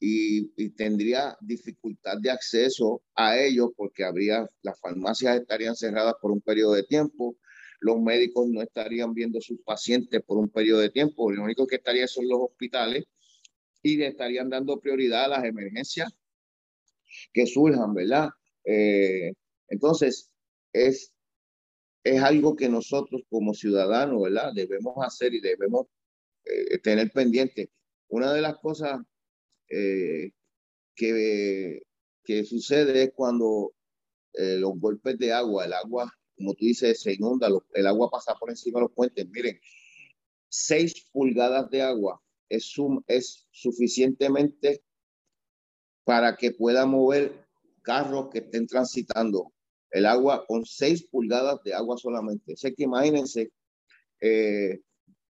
y, 0.00 0.70
tendría 0.70 1.36
dificultad 1.40 2.18
de 2.20 2.30
acceso 2.30 3.02
a 3.14 3.38
ellos 3.38 3.70
porque 3.76 4.04
habría, 4.04 4.48
las 4.62 4.80
farmacias 4.80 5.40
estarían 5.40 5.76
cerradas 5.76 6.14
por 6.20 6.32
un 6.32 6.40
periodo 6.40 6.72
de 6.72 6.82
tiempo, 6.82 7.36
los 7.80 8.00
médicos 8.00 8.48
no 8.48 8.62
estarían 8.62 9.14
viendo 9.14 9.40
sus 9.40 9.60
pacientes 9.62 10.22
por 10.22 10.38
un 10.38 10.48
periodo 10.48 10.80
de 10.80 10.90
tiempo, 10.90 11.30
lo 11.30 11.44
único 11.44 11.66
que 11.66 11.76
estaría 11.76 12.08
son 12.08 12.28
los 12.28 12.40
hospitales 12.40 13.04
y 13.82 14.02
estarían 14.02 14.48
dando 14.48 14.80
prioridad 14.80 15.24
a 15.24 15.28
las 15.28 15.44
emergencias 15.44 16.12
que 17.32 17.46
surjan, 17.46 17.92
¿verdad? 17.94 18.30
Eh, 18.64 19.32
entonces, 19.68 20.30
es, 20.72 21.12
es 22.04 22.22
algo 22.22 22.56
que 22.56 22.68
nosotros 22.68 23.22
como 23.28 23.54
ciudadanos, 23.54 24.22
¿verdad? 24.22 24.52
Debemos 24.54 24.94
hacer 25.04 25.34
y 25.34 25.40
debemos 25.40 25.86
eh, 26.44 26.78
tener 26.78 27.10
pendiente. 27.10 27.70
Una 28.08 28.32
de 28.32 28.40
las 28.40 28.58
cosas 28.58 29.00
eh, 29.68 30.30
que, 30.94 31.82
que 32.24 32.44
sucede 32.44 33.04
es 33.04 33.12
cuando 33.14 33.74
los 34.34 34.80
golpes 34.80 35.18
de 35.18 35.30
agua, 35.30 35.66
el 35.66 35.74
agua, 35.74 36.10
como 36.38 36.54
tú 36.54 36.64
dices, 36.64 37.02
se 37.02 37.12
inunda, 37.12 37.50
el 37.74 37.86
agua 37.86 38.08
pasa 38.10 38.34
por 38.34 38.48
encima 38.48 38.78
de 38.78 38.86
los 38.86 38.92
puentes. 38.92 39.28
Miren, 39.28 39.60
seis 40.48 41.06
pulgadas 41.12 41.68
de 41.68 41.82
agua 41.82 42.18
es, 42.52 42.74
es 43.06 43.46
suficientemente 43.50 44.82
para 46.04 46.36
que 46.36 46.52
pueda 46.52 46.84
mover 46.86 47.46
carros 47.82 48.28
que 48.30 48.38
estén 48.38 48.66
transitando. 48.66 49.52
El 49.90 50.06
agua 50.06 50.44
con 50.46 50.64
seis 50.64 51.06
pulgadas 51.06 51.62
de 51.64 51.74
agua 51.74 51.96
solamente. 51.96 52.56
Sé 52.56 52.74
que 52.74 52.84
imagínense, 52.84 53.52
eh, 54.20 54.80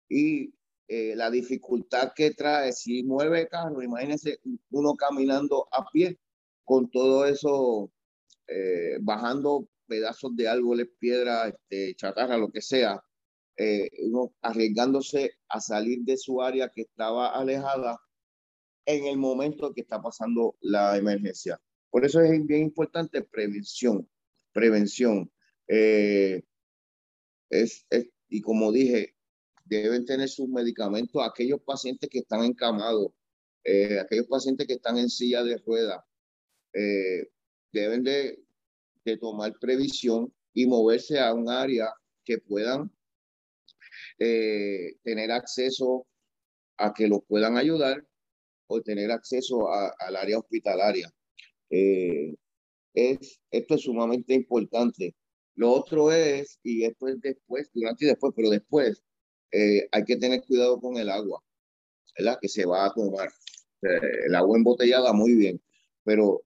y 0.10 0.54
eh, 0.88 1.16
la 1.16 1.30
dificultad 1.30 2.14
que 2.16 2.32
trae 2.32 2.72
si 2.74 3.04
mueve 3.04 3.48
carro, 3.48 3.82
imagínense 3.82 4.40
uno 4.72 4.96
caminando 4.96 5.68
a 5.72 5.86
pie 5.92 6.18
con 6.64 6.90
todo 6.90 7.26
eso, 7.26 7.92
eh, 8.48 8.98
bajando 9.02 9.68
pedazos 9.88 10.36
de 10.36 10.48
árboles, 10.48 10.88
piedras, 11.00 11.54
este, 11.54 11.96
chatarra, 11.96 12.38
lo 12.38 12.50
que 12.50 12.62
sea, 12.62 13.04
eh, 13.60 13.90
uno 14.00 14.34
arriesgándose 14.42 15.32
a 15.50 15.60
salir 15.62 16.00
de 16.04 16.18
su 16.18 16.42
área 16.42 16.70
que 16.70 16.82
estaba 16.82 17.30
alejada 17.30 18.00
en 18.86 19.06
el 19.06 19.18
momento 19.18 19.74
que 19.74 19.82
está 19.82 20.02
pasando 20.02 20.56
la 20.62 20.98
emergencia. 20.98 21.62
Por 21.92 22.06
eso 22.06 22.22
es 22.22 22.46
bien 22.46 22.62
importante 22.62 23.22
prevención, 23.22 24.10
prevención. 24.54 25.32
es, 25.68 26.44
es 27.90 28.10
y 28.30 28.42
como 28.42 28.72
dije, 28.72 29.16
deben 29.66 30.06
tener 30.06 30.30
sus 30.30 30.48
medicamentos 30.48 31.22
aquellos 31.24 31.62
pacientes 31.62 32.10
que 32.10 32.20
están 32.20 32.44
encamados, 32.44 33.12
eh, 33.64 34.00
aquellos 34.00 34.28
pacientes 34.28 34.68
que 34.68 34.74
están 34.74 34.98
en 34.98 35.10
silla 35.10 35.44
de 35.44 35.58
ruedas, 35.58 36.04
eh, 36.74 37.30
deben 37.72 38.04
de, 38.04 38.44
de, 39.04 39.18
tomar 39.18 39.54
previsión 39.60 40.34
y 40.54 40.66
moverse 40.66 41.20
a 41.20 41.34
un 41.34 41.50
área 41.50 41.90
que 42.24 42.38
puedan 42.38 42.92
eh, 44.20 44.96
tener 45.04 45.32
acceso 45.32 46.08
a 46.78 46.94
que 46.94 47.08
los 47.08 47.22
puedan 47.28 47.58
ayudar 47.58 48.06
o 48.68 48.82
tener 48.82 49.12
acceso 49.12 49.68
al 49.72 50.16
área 50.16 50.40
hospitalaria. 50.40 51.12
es, 51.70 53.40
esto 53.52 53.76
es 53.76 53.82
sumamente 53.82 54.34
importante. 54.34 55.16
Lo 55.60 55.72
otro 55.72 56.12
es, 56.12 56.58
y 56.64 56.86
esto 56.86 57.10
es 57.10 57.20
después, 57.22 57.70
durante 57.74 58.06
y 58.06 58.08
después, 58.08 58.34
pero 58.36 58.50
después, 58.50 59.04
eh, 59.52 59.88
hay 59.92 60.04
que 60.06 60.16
tener 60.16 60.42
cuidado 60.46 60.80
con 60.80 60.98
el 60.98 61.10
agua, 61.10 61.44
¿verdad? 62.18 62.38
Que 62.42 62.48
se 62.48 62.66
va 62.66 62.86
a 62.86 62.94
tomar. 62.94 63.30
Eh, 63.82 64.28
el 64.28 64.36
agua 64.36 64.58
embotellada, 64.58 65.12
muy 65.14 65.36
bien, 65.36 65.62
pero 66.06 66.44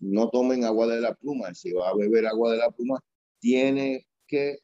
no 0.00 0.30
tomen 0.30 0.64
agua 0.64 0.86
de 0.86 1.00
la 1.02 1.14
pluma. 1.14 1.54
Si 1.54 1.72
va 1.72 1.90
a 1.90 1.96
beber 1.96 2.26
agua 2.26 2.52
de 2.52 2.58
la 2.58 2.70
pluma, 2.70 2.98
tiene 3.40 4.06
que 4.26 4.60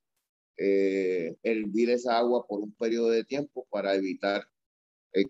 eh, 0.56 1.36
hervir 1.42 1.90
esa 1.90 2.18
agua 2.18 2.46
por 2.46 2.60
un 2.60 2.72
periodo 2.74 3.10
de 3.10 3.24
tiempo 3.24 3.66
para 3.70 3.94
evitar 3.94 4.46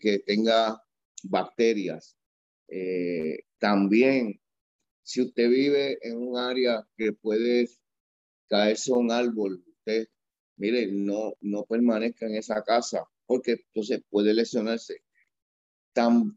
que 0.00 0.20
tenga 0.20 0.80
bacterias. 1.24 2.16
también, 3.58 4.40
si 5.02 5.22
usted 5.22 5.48
vive 5.48 5.98
en 6.02 6.18
un 6.18 6.38
área 6.38 6.86
que 6.96 7.12
puede 7.12 7.68
caerse 8.48 8.92
un 8.92 9.10
árbol, 9.10 9.64
usted 9.66 10.06
mire, 10.56 10.86
no, 10.92 11.34
no 11.40 11.64
permanezca 11.64 12.26
en 12.26 12.36
esa 12.36 12.62
casa 12.62 13.04
porque 13.26 13.52
entonces 13.52 14.02
puede 14.08 14.34
lesionarse. 14.34 15.02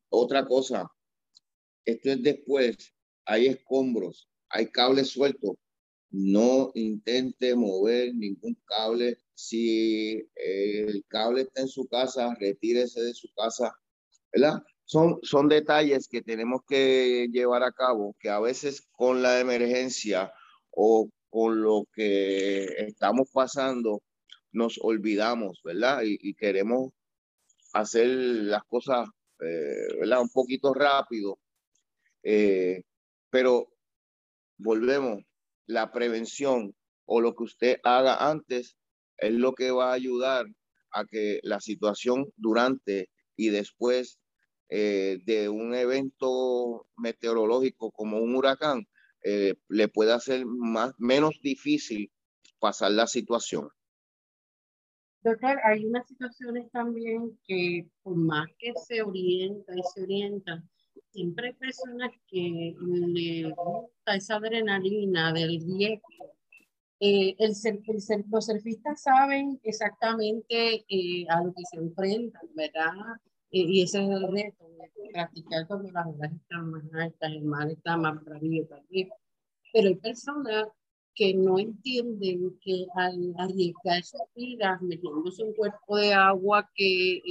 Otra 0.10 0.46
cosa, 0.46 0.90
esto 1.86 2.12
es 2.12 2.24
después, 2.24 2.94
hay 3.26 3.48
escombros, 3.48 4.30
hay 4.50 4.70
cables 4.70 5.10
sueltos, 5.10 5.56
no 6.16 6.72
intente 6.76 7.56
mover 7.56 8.16
ningún 8.16 8.58
cable. 8.66 9.18
Si 9.34 10.26
el 10.36 11.04
cable 11.10 11.42
está 11.42 11.62
en 11.62 11.68
su 11.68 11.88
casa, 11.88 12.34
retírese 12.40 13.02
de 13.02 13.14
su 13.14 13.28
casa, 13.36 13.76
¿verdad? 14.32 14.64
Son, 14.86 15.20
son 15.24 15.50
detalles 15.50 16.08
que 16.08 16.22
tenemos 16.22 16.62
que 16.68 17.28
llevar 17.32 17.64
a 17.64 17.74
cabo, 17.74 18.16
que 18.20 18.30
a 18.30 18.40
veces 18.40 18.88
con 18.94 19.22
la 19.22 19.42
emergencia 19.42 20.32
o 20.72 21.10
con 21.30 21.62
lo 21.62 21.86
que 21.94 22.64
estamos 22.88 23.30
pasando, 23.34 24.02
nos 24.54 24.80
olvidamos, 24.82 25.60
¿verdad? 25.66 26.02
Y, 26.06 26.34
queremos 26.36 26.94
hacer 27.74 28.08
las 28.08 28.64
cosas, 28.64 29.10
eh, 29.42 29.98
¿verdad? 30.00 30.22
Un 30.22 30.30
poquito 30.30 30.74
rápido. 30.74 31.40
Eh, 32.24 32.84
pero 33.30 33.68
volvemos, 34.58 35.26
la 35.68 35.92
prevención 35.92 36.76
o 37.06 37.22
lo 37.22 37.36
que 37.36 37.44
usted 37.44 37.80
haga 37.84 38.30
antes 38.30 38.78
es 39.18 39.34
lo 39.34 39.54
que 39.54 39.72
va 39.72 39.92
a 39.92 39.94
ayudar 39.94 40.46
a 40.92 41.06
que 41.06 41.40
la 41.44 41.60
situación 41.60 42.26
durante 42.36 43.10
y 43.36 43.50
después 43.50 44.20
eh, 44.70 45.20
de 45.26 45.50
un 45.50 45.76
evento 45.76 46.88
meteorológico 46.98 47.92
como 47.92 48.18
un 48.20 48.36
huracán 48.36 48.88
le 49.70 49.88
pueda 49.88 50.14
hacer 50.14 50.46
más, 50.46 50.94
menos 51.00 51.40
difícil 51.42 52.12
pasar 52.60 52.92
la 52.92 53.08
situación. 53.08 53.70
Doctor, 55.26 55.58
hay 55.64 55.84
unas 55.86 56.08
situaciones 56.08 56.70
también 56.72 57.36
que 57.48 57.88
por 58.04 58.16
más 58.16 58.46
que 58.60 58.74
se 58.88 59.02
orienta 59.02 59.74
y 59.76 59.82
se 59.92 60.04
orienta, 60.04 60.64
siempre 61.16 61.48
hay 61.48 61.54
personas 61.54 62.12
que 62.28 62.76
le 62.78 63.50
gusta 63.52 64.16
esa 64.16 64.36
adrenalina 64.36 65.32
del 65.32 65.62
riesgo. 65.62 66.36
Eh, 67.00 67.36
el, 67.40 67.54
el, 67.64 68.26
los 68.30 68.46
surfistas 68.46 69.02
saben 69.02 69.60
exactamente 69.64 70.86
eh, 70.90 71.26
a 71.30 71.42
lo 71.42 71.54
que 71.54 71.64
se 71.72 71.78
enfrentan, 71.78 72.48
¿verdad? 72.54 73.16
Eh, 73.52 73.66
y 73.68 73.82
ese 73.82 74.04
es 74.04 74.10
el 74.10 74.28
reto, 74.30 74.66
practicar 75.14 75.68
cuando 75.68 75.92
las 75.92 76.06
olas 76.06 76.34
están 76.34 76.72
más 76.72 76.84
altas, 76.94 77.32
el 77.32 77.44
mar 77.44 77.70
está 77.70 77.96
más 77.96 78.22
bravío 78.24 78.68
también. 78.68 79.10
Pero 79.72 79.88
hay 79.88 79.96
personas 79.96 80.68
que 81.14 81.34
no 81.34 81.60
entienden 81.60 82.60
que 82.62 82.88
al 82.96 83.34
arriesgar 83.38 84.04
sus 84.04 84.22
vidas 84.36 84.82
metiéndose 84.82 85.44
un 85.44 85.54
cuerpo 85.54 85.98
de 85.98 86.14
agua 86.14 86.70
que 86.76 87.22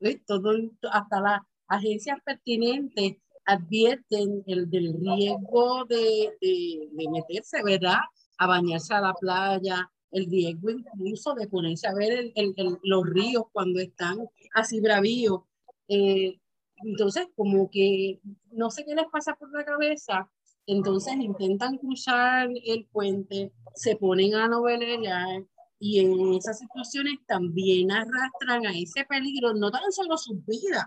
eh, 0.00 0.20
todo, 0.26 0.52
hasta 0.90 1.20
las 1.20 1.40
agencias 1.68 2.18
pertinentes 2.24 3.16
advierten 3.44 4.42
el 4.46 4.68
del 4.68 4.94
riesgo 5.00 5.84
de, 5.86 6.36
de, 6.40 7.08
meterse, 7.10 7.62
¿verdad? 7.62 7.98
A 8.36 8.46
bañarse 8.46 8.92
a 8.94 9.00
la 9.00 9.14
playa, 9.14 9.90
el 10.10 10.26
riesgo 10.26 10.70
incluso 10.70 11.34
de 11.34 11.48
ponerse 11.48 11.86
a 11.86 11.94
ver 11.94 12.32
el, 12.34 12.54
los 12.82 13.06
ríos 13.06 13.44
cuando 13.52 13.80
están 13.80 14.18
así 14.54 14.80
bravíos. 14.80 15.42
Eh, 15.88 16.38
entonces, 16.84 17.26
como 17.36 17.70
que 17.70 18.20
no 18.52 18.70
sé 18.70 18.84
qué 18.84 18.94
les 18.94 19.06
pasa 19.10 19.34
por 19.34 19.50
la 19.52 19.64
cabeza, 19.64 20.30
entonces 20.66 21.14
intentan 21.14 21.78
cruzar 21.78 22.50
el 22.64 22.84
puente, 22.92 23.52
se 23.74 23.96
ponen 23.96 24.34
a 24.34 24.48
novelear 24.48 25.44
y 25.80 26.00
en 26.00 26.34
esas 26.34 26.58
situaciones 26.58 27.18
también 27.26 27.90
arrastran 27.90 28.66
a 28.66 28.76
ese 28.76 29.04
peligro, 29.04 29.54
no 29.54 29.70
tan 29.70 29.90
solo 29.90 30.18
sus 30.18 30.44
vidas, 30.44 30.84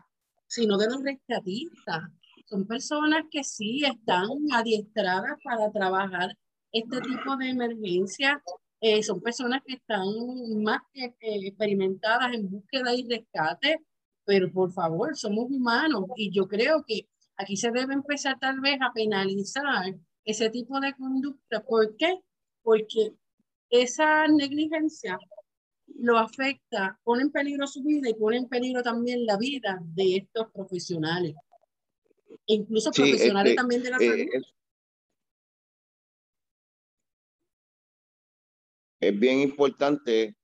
sino 0.51 0.77
de 0.77 0.87
los 0.87 1.01
rescatistas. 1.03 2.03
Son 2.45 2.67
personas 2.67 3.23
que 3.31 3.43
sí 3.43 3.83
están 3.85 4.27
adiestradas 4.51 5.37
para 5.43 5.71
trabajar 5.71 6.37
este 6.71 6.99
tipo 7.01 7.37
de 7.37 7.49
emergencia. 7.49 8.43
Eh, 8.81 9.01
son 9.03 9.21
personas 9.21 9.61
que 9.65 9.75
están 9.75 10.05
más 10.61 10.81
que 10.93 11.13
experimentadas 11.21 12.33
en 12.33 12.49
búsqueda 12.49 12.93
y 12.93 13.07
rescate, 13.07 13.77
pero 14.25 14.51
por 14.51 14.71
favor, 14.73 15.15
somos 15.15 15.45
humanos 15.49 16.05
y 16.17 16.31
yo 16.31 16.47
creo 16.47 16.83
que 16.85 17.07
Aquí 17.41 17.57
se 17.57 17.71
debe 17.71 17.95
empezar 17.95 18.37
tal 18.39 18.59
vez 18.59 18.77
a 18.81 18.93
penalizar 18.93 19.95
ese 20.25 20.51
tipo 20.51 20.79
de 20.79 20.93
conducta. 20.93 21.63
¿Por 21.63 21.95
qué? 21.97 22.19
Porque 22.61 23.13
esa 23.71 24.27
negligencia 24.27 25.17
lo 25.99 26.17
afecta, 26.17 26.99
pone 27.03 27.23
en 27.23 27.31
peligro 27.31 27.67
su 27.67 27.83
vida 27.83 28.09
y 28.09 28.13
pone 28.13 28.37
en 28.37 28.47
peligro 28.47 28.81
también 28.81 29.25
la 29.25 29.37
vida 29.37 29.79
de 29.81 30.17
estos 30.17 30.51
profesionales. 30.51 31.35
incluso 32.47 32.91
profesionales 32.91 33.51
este, 33.51 33.61
también 33.61 33.83
de 33.83 33.89
la 33.89 33.97
eh, 33.97 34.09
salud. 34.09 34.45
Es, 38.99 39.19
bien 39.19 39.39
importante 39.39 40.35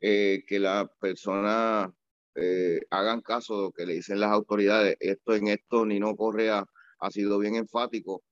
eh, 0.00 0.44
que 0.46 0.58
la 0.58 0.90
persona 1.00 1.92
eh, 2.34 2.80
hagan 2.90 3.20
caso 3.20 3.56
de 3.56 3.62
lo 3.62 3.72
que 3.72 3.86
le 3.86 3.94
dicen 3.94 4.20
las 4.20 4.30
autoridades. 4.30 4.96
Esto 5.00 5.34
en 5.34 5.48
esto 5.48 5.84
Nino 5.84 6.16
Correa 6.16 6.64
ha 6.98 7.10
sido 7.10 7.38
bien 7.38 7.56
enfático 7.56 8.22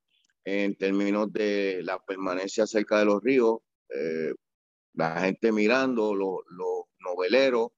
en 0.45 0.75
términos 0.77 1.33
de 1.33 1.81
la 1.83 1.99
permanencia 1.99 2.67
cerca 2.67 2.99
de 2.99 3.05
los 3.05 3.23
ríos, 3.23 3.59
eh, 3.95 4.33
la 4.95 5.21
gente 5.21 5.53
mirando, 5.53 6.15
los, 6.15 6.41
noveleros, 7.01 7.69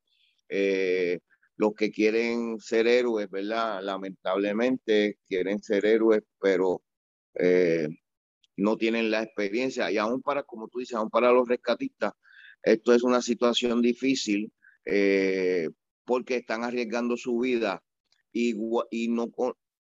eh, 0.49 1.21
los 1.57 1.75
que 1.75 1.91
quieren 1.91 2.59
ser 2.59 2.87
héroes, 2.87 3.31
¿verdad? 3.31 3.83
Lamentablemente 3.83 5.19
quieren 5.29 5.63
ser 5.63 5.87
héroes, 5.87 6.23
pero 6.41 6.83
no 8.57 8.77
tienen 8.77 9.11
la 9.11 9.23
experiencia. 9.23 9.91
Y 9.91 9.99
aún 9.99 10.23
para, 10.23 10.43
como 10.43 10.69
tú 10.69 10.81
dices, 10.81 10.97
aún 10.97 11.11
para 11.11 11.33
los 11.33 11.49
rescatistas, 11.49 12.13
esto 12.63 12.93
es 12.95 13.03
una 13.03 13.23
situación 13.23 13.81
difícil 13.81 14.53
porque 16.05 16.37
están 16.37 16.65
arriesgando 16.65 17.17
su 17.17 17.39
vida 17.39 17.83
y, 18.33 18.55
y, 18.91 19.09
no, 19.09 19.31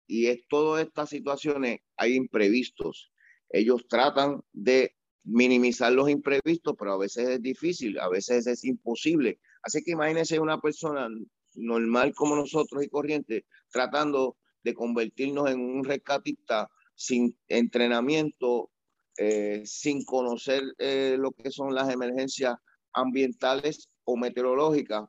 y 0.07 0.27
es 0.27 0.47
todas 0.47 0.85
estas 0.85 1.09
situaciones, 1.09 1.79
hay 1.97 2.15
imprevistos. 2.15 3.11
Ellos 3.49 3.87
tratan 3.87 4.41
de 4.53 4.95
minimizar 5.25 5.91
los 5.91 6.09
imprevistos, 6.09 6.75
pero 6.77 6.93
a 6.93 6.97
veces 6.97 7.27
es 7.27 7.41
difícil, 7.41 7.99
a 7.99 8.07
veces 8.09 8.47
es 8.47 8.63
imposible. 8.63 9.39
Así 9.63 9.83
que 9.83 9.91
imagínense 9.91 10.39
una 10.39 10.61
persona 10.61 11.09
normal 11.55 12.13
como 12.13 12.35
nosotros 12.35 12.83
y 12.83 12.89
corriente 12.89 13.45
tratando 13.71 14.37
de 14.63 14.73
convertirnos 14.73 15.49
en 15.49 15.59
un 15.59 15.83
rescatista 15.83 16.69
sin 16.95 17.37
entrenamiento, 17.47 18.71
eh, 19.17 19.63
sin 19.65 20.03
conocer 20.05 20.63
eh, 20.77 21.17
lo 21.19 21.31
que 21.31 21.51
son 21.51 21.73
las 21.73 21.89
emergencias 21.89 22.55
ambientales 22.93 23.89
o 24.03 24.17
meteorológicas, 24.17 25.05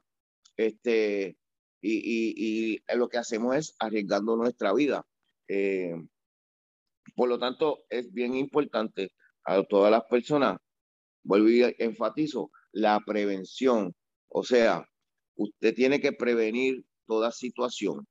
este, 0.57 1.37
y, 1.81 2.75
y, 2.75 2.97
lo 2.97 3.09
que 3.09 3.19
hacemos 3.19 3.55
es 3.57 3.77
arriesgando 3.79 4.37
nuestra 4.37 4.73
vida. 4.73 5.07
Eh, 5.49 5.95
por 7.15 7.29
lo 7.29 7.39
tanto, 7.39 7.85
es 7.89 8.13
bien 8.13 8.35
importante 8.35 9.13
a 9.47 9.63
todas 9.65 9.91
las 9.91 10.05
personas, 10.05 10.59
vuelvo 11.23 11.49
y 11.49 11.63
enfatizo, 11.79 12.51
la 12.73 13.01
prevención. 13.07 13.95
O 14.29 14.43
sea, 14.43 14.87
usted 15.37 15.75
tiene 15.75 16.01
que 16.01 16.13
prevenir 16.13 16.85
toda 17.07 17.31
situación. 17.33 18.07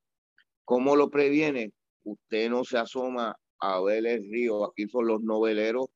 ¿Cómo 0.64 0.96
lo 0.96 1.10
previene? 1.10 1.72
Usted 2.04 2.50
no 2.50 2.64
se 2.64 2.78
asoma 2.78 3.36
a 3.60 3.80
ver 3.80 4.06
el 4.06 4.30
río, 4.30 4.64
aquí 4.64 4.88
son 4.88 5.06
los 5.06 5.22
noveleros, 5.22 5.86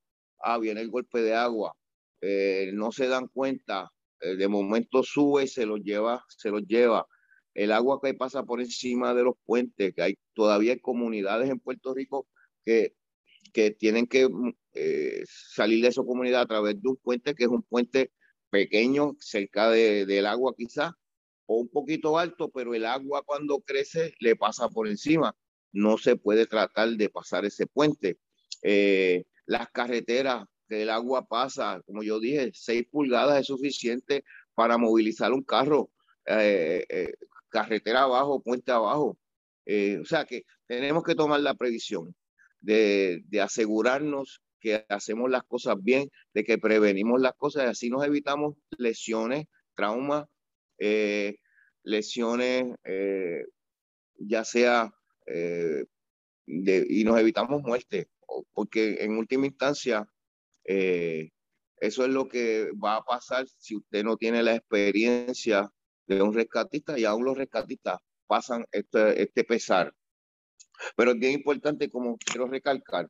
ah, 0.41 0.59
viene 0.59 0.81
el 0.81 0.91
golpe 0.91 1.21
de 1.23 1.35
agua, 1.35 1.75
eh, 2.21 2.71
no 2.75 2.93
se 2.93 3.09
dan 3.09 3.29
cuenta, 3.29 3.91
eh, 4.21 4.37
de 4.37 4.49
momento 4.49 5.03
sube 5.03 5.45
y 5.45 5.49
se 5.49 5.67
los 5.67 5.81
lleva, 5.81 6.25
se 6.29 6.51
los 6.51 6.63
lleva. 6.67 7.07
El 7.55 7.73
agua 7.73 8.01
que 8.03 8.15
pasa 8.15 8.45
por 8.45 8.61
encima 8.61 9.15
de 9.15 9.25
los 9.25 9.35
puentes, 9.45 9.95
que 9.95 10.03
hay 10.03 10.19
todavía 10.35 10.73
hay 10.73 10.81
comunidades 10.81 11.51
en 11.51 11.61
Puerto 11.61 11.95
Rico 11.95 12.29
que, 12.65 12.95
que 13.53 13.71
tienen 13.71 14.07
que 14.07 14.29
eh, 14.75 15.23
salir 15.27 15.83
de 15.83 15.89
esa 15.89 16.03
comunidad 16.03 16.43
a 16.43 16.47
través 16.47 16.81
de 16.81 16.89
un 16.89 16.97
puente 16.97 17.35
que 17.35 17.45
es 17.45 17.51
un 17.51 17.63
puente 17.63 18.13
pequeño, 18.51 19.17
cerca 19.21 19.71
de, 19.71 20.07
del 20.07 20.27
agua 20.27 20.55
quizás, 20.57 20.93
o 21.47 21.57
un 21.57 21.69
poquito 21.69 22.19
alto, 22.19 22.51
pero 22.51 22.75
el 22.75 22.87
agua 22.87 23.23
cuando 23.25 23.61
crece 23.61 24.15
le 24.21 24.37
pasa 24.37 24.69
por 24.69 24.89
encima. 24.89 25.37
No 25.73 25.99
se 25.99 26.17
puede 26.17 26.47
tratar 26.47 26.91
de 26.91 27.09
pasar 27.11 27.45
ese 27.45 27.67
puente. 27.67 28.19
Eh, 28.63 29.25
las 29.47 29.69
carreteras 29.71 30.47
que 30.69 30.83
el 30.83 30.91
agua 30.91 31.27
pasa, 31.27 31.83
como 31.87 32.03
yo 32.03 32.21
dije, 32.21 32.51
6 32.55 32.87
pulgadas 32.91 33.41
es 33.41 33.47
suficiente 33.47 34.25
para 34.55 34.79
movilizar 34.79 35.33
un 35.33 35.43
carro, 35.43 35.91
eh, 36.27 37.15
carretera 37.49 38.03
abajo, 38.03 38.43
puente 38.43 38.73
abajo. 38.73 39.19
o 39.67 40.05
sea 40.05 40.25
que 40.25 40.45
tenemos 40.67 41.03
que 41.05 41.15
tomar 41.15 41.41
la 41.41 41.55
previsión 41.55 42.15
de, 42.61 43.23
de 43.29 43.41
asegurarnos 43.41 44.43
que 44.61 44.85
hacemos 44.89 45.31
las 45.31 45.43
cosas 45.45 45.77
bien, 45.81 46.11
de 46.35 46.45
que 46.45 46.59
prevenimos 46.59 47.21
las 47.21 47.33
cosas 47.35 47.65
y 47.65 47.67
así 47.67 47.91
nos 47.91 48.05
evitamos 48.05 48.57
lesiones, 48.71 49.47
traumas, 49.75 50.27
eh, 50.79 51.37
lesiones, 51.83 52.75
eh, 52.85 53.45
ya 54.17 54.45
sea, 54.45 54.93
eh, 55.27 55.85
de, 56.47 56.87
y 56.89 57.05
nos 57.05 57.19
evitamos 57.19 57.63
muerte, 57.63 58.09
porque 58.53 58.99
en 59.01 59.17
última 59.17 59.47
instancia, 59.47 60.07
eso 60.65 62.05
es 62.05 62.11
lo 62.11 62.29
que 62.29 62.71
va 62.73 62.97
a 62.97 63.03
pasar 63.03 63.47
si 63.59 63.77
usted 63.77 64.05
no 64.05 64.17
tiene 64.17 64.43
la 64.43 64.55
experiencia 64.55 65.71
de 66.07 66.23
un 66.23 66.35
rescatista 66.35 66.99
y 66.99 67.05
aún 67.05 67.25
los 67.25 67.37
rescatistas 67.37 67.99
pasan 68.27 68.65
este, 68.73 69.23
este 69.23 69.45
pesar. 69.45 69.93
Pero 70.97 71.13
es 71.13 71.19
bien 71.19 71.35
importante, 71.35 71.91
como 71.91 72.17
quiero 72.19 72.47
recalcar, 72.47 73.09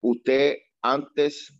usted 0.00 0.56
antes 0.82 1.52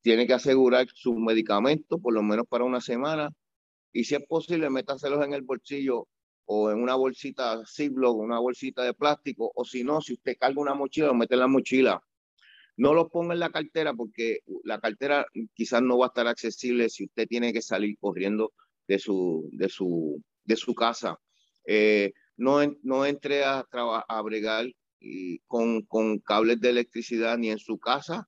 tiene 0.00 0.26
que 0.26 0.34
asegurar 0.34 0.86
sus 0.92 1.16
medicamentos, 1.16 2.00
por 2.00 2.12
lo 2.12 2.22
menos 2.22 2.46
para 2.46 2.64
una 2.64 2.80
semana, 2.80 3.30
y 3.92 4.04
si 4.04 4.14
es 4.14 4.26
posible, 4.26 4.68
métaselos 4.70 5.24
en 5.24 5.32
el 5.32 5.42
bolsillo 5.42 6.08
o 6.46 6.70
en 6.70 6.82
una 6.82 6.94
bolsita 6.94 7.62
Ziploc, 7.66 8.16
una 8.16 8.38
bolsita 8.38 8.82
de 8.82 8.92
plástico, 8.92 9.50
o 9.54 9.64
si 9.64 9.84
no, 9.84 10.00
si 10.00 10.14
usted 10.14 10.36
carga 10.38 10.60
una 10.60 10.74
mochila, 10.74 11.06
lo 11.06 11.14
mete 11.14 11.34
en 11.34 11.40
la 11.40 11.46
mochila. 11.46 12.02
No 12.76 12.92
lo 12.92 13.08
ponga 13.08 13.34
en 13.34 13.40
la 13.40 13.50
cartera 13.50 13.94
porque 13.94 14.40
la 14.64 14.80
cartera 14.80 15.26
quizás 15.54 15.80
no 15.80 15.96
va 15.96 16.06
a 16.06 16.08
estar 16.08 16.26
accesible 16.26 16.88
si 16.88 17.04
usted 17.04 17.28
tiene 17.28 17.52
que 17.52 17.62
salir 17.62 17.96
corriendo 18.00 18.52
de 18.88 18.98
su, 18.98 19.48
de 19.52 19.68
su, 19.68 20.20
de 20.44 20.56
su 20.56 20.74
casa. 20.74 21.18
Eh, 21.66 22.12
no, 22.36 22.60
no 22.82 23.06
entre 23.06 23.44
a, 23.44 23.64
a 23.70 24.22
bregar 24.22 24.66
con, 25.46 25.82
con 25.82 26.18
cables 26.20 26.60
de 26.60 26.70
electricidad 26.70 27.38
ni 27.38 27.50
en 27.50 27.58
su 27.58 27.78
casa 27.78 28.26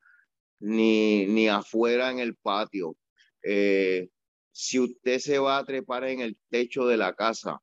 ni, 0.58 1.26
ni 1.26 1.48
afuera 1.48 2.10
en 2.10 2.18
el 2.18 2.36
patio. 2.36 2.96
Eh, 3.42 4.08
si 4.52 4.78
usted 4.80 5.18
se 5.18 5.38
va 5.38 5.58
a 5.58 5.64
trepar 5.64 6.04
en 6.04 6.20
el 6.20 6.36
techo 6.50 6.86
de 6.86 6.96
la 6.96 7.14
casa, 7.14 7.58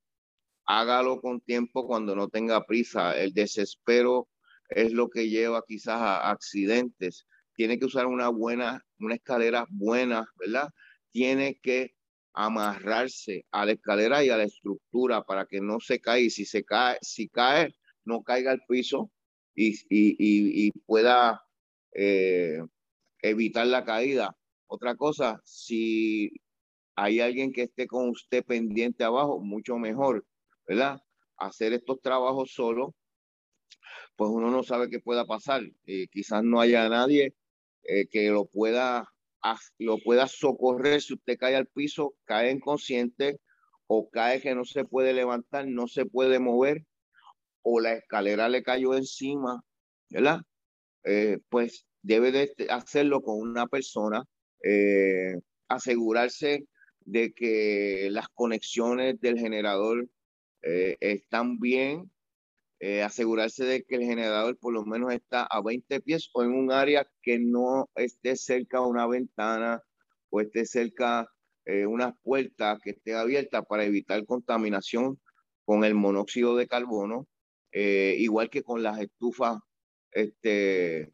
hágalo 0.65 1.19
con 1.21 1.41
tiempo 1.41 1.87
cuando 1.87 2.15
no 2.15 2.29
tenga 2.29 2.65
prisa. 2.65 3.17
El 3.17 3.33
desespero 3.33 4.29
es 4.69 4.91
lo 4.93 5.09
que 5.09 5.29
lleva 5.29 5.63
quizás 5.67 5.99
a 6.01 6.29
accidentes. 6.29 7.25
Tiene 7.55 7.79
que 7.79 7.85
usar 7.85 8.07
una 8.07 8.29
buena, 8.29 8.81
una 8.99 9.15
escalera 9.15 9.65
buena, 9.69 10.27
¿verdad? 10.37 10.69
Tiene 11.11 11.59
que 11.61 11.95
amarrarse 12.33 13.45
a 13.51 13.65
la 13.65 13.73
escalera 13.73 14.23
y 14.23 14.29
a 14.29 14.37
la 14.37 14.43
estructura 14.43 15.23
para 15.23 15.45
que 15.45 15.61
no 15.61 15.79
se 15.79 15.99
caiga. 15.99 16.25
Y 16.25 16.29
si 16.29 16.45
se 16.45 16.63
cae, 16.63 16.97
si 17.01 17.29
cae, 17.29 17.73
no 18.05 18.23
caiga 18.23 18.51
al 18.51 18.61
piso 18.67 19.11
y, 19.55 19.73
y, 19.89 20.67
y, 20.67 20.71
pueda 20.85 21.43
eh, 21.93 22.59
evitar 23.21 23.67
la 23.67 23.85
caída. 23.85 24.35
Otra 24.67 24.95
cosa, 24.95 25.41
si 25.45 26.31
hay 26.95 27.19
alguien 27.19 27.51
que 27.51 27.63
esté 27.63 27.87
con 27.87 28.09
usted 28.09 28.43
pendiente 28.43 29.03
abajo, 29.03 29.39
mucho 29.39 29.77
mejor, 29.77 30.25
¿verdad? 30.67 31.01
Hacer 31.37 31.73
estos 31.73 32.01
trabajos 32.01 32.51
solo, 32.53 32.95
pues 34.15 34.29
uno 34.31 34.51
no 34.51 34.63
sabe 34.63 34.89
qué 34.89 34.99
pueda 34.99 35.25
pasar. 35.25 35.63
Eh, 35.85 36.07
quizás 36.11 36.43
no 36.43 36.59
haya 36.59 36.89
nadie 36.89 37.35
eh, 37.83 38.07
que 38.07 38.29
lo 38.29 38.45
pueda, 38.45 39.12
lo 39.77 39.97
pueda 39.99 40.27
socorrer 40.27 41.01
si 41.01 41.13
usted 41.13 41.37
cae 41.37 41.55
al 41.55 41.67
piso, 41.67 42.15
cae 42.25 42.51
inconsciente 42.51 43.39
o 43.87 44.09
cae 44.09 44.41
que 44.41 44.55
no 44.55 44.65
se 44.65 44.85
puede 44.85 45.13
levantar, 45.13 45.67
no 45.67 45.87
se 45.87 46.05
puede 46.05 46.39
mover 46.39 46.85
o 47.61 47.79
la 47.79 47.93
escalera 47.93 48.49
le 48.49 48.63
cayó 48.63 48.95
encima, 48.95 49.63
¿verdad? 50.09 50.41
Eh, 51.03 51.39
pues 51.49 51.85
debe 52.01 52.31
de 52.31 52.53
hacerlo 52.69 53.21
con 53.21 53.39
una 53.39 53.67
persona, 53.67 54.23
asegurarse 55.67 56.65
de 57.05 57.33
que 57.33 58.07
las 58.11 58.27
conexiones 58.29 59.19
del 59.19 59.37
generador 59.37 60.07
eh, 60.61 60.97
están 60.99 61.59
bien, 61.59 62.09
eh, 62.85 63.01
asegurarse 63.01 63.63
de 63.63 63.83
que 63.85 63.95
el 63.95 64.01
generador 64.01 64.57
por 64.57 64.73
lo 64.73 64.83
menos 64.83 65.13
está 65.13 65.43
a 65.45 65.61
20 65.61 66.01
pies 66.01 66.29
o 66.33 66.43
en 66.43 66.51
un 66.51 66.69
área 66.69 67.07
que 67.21 67.39
no 67.39 67.89
esté 67.95 68.35
cerca 68.35 68.79
de 68.79 68.87
una 68.87 69.07
ventana 69.07 69.81
o 70.29 70.41
esté 70.41 70.65
cerca 70.65 71.29
eh, 71.63 71.85
una 71.85 72.13
puerta 72.23 72.77
que 72.83 72.89
esté 72.89 73.15
abierta 73.15 73.61
para 73.61 73.85
evitar 73.85 74.25
contaminación 74.25 75.17
con 75.63 75.85
el 75.85 75.95
monóxido 75.95 76.57
de 76.57 76.67
carbono, 76.67 77.25
igual 77.71 78.49
que 78.49 78.63
con 78.63 78.83
las 78.83 78.99
estufas 78.99 79.59
este, 80.11 81.13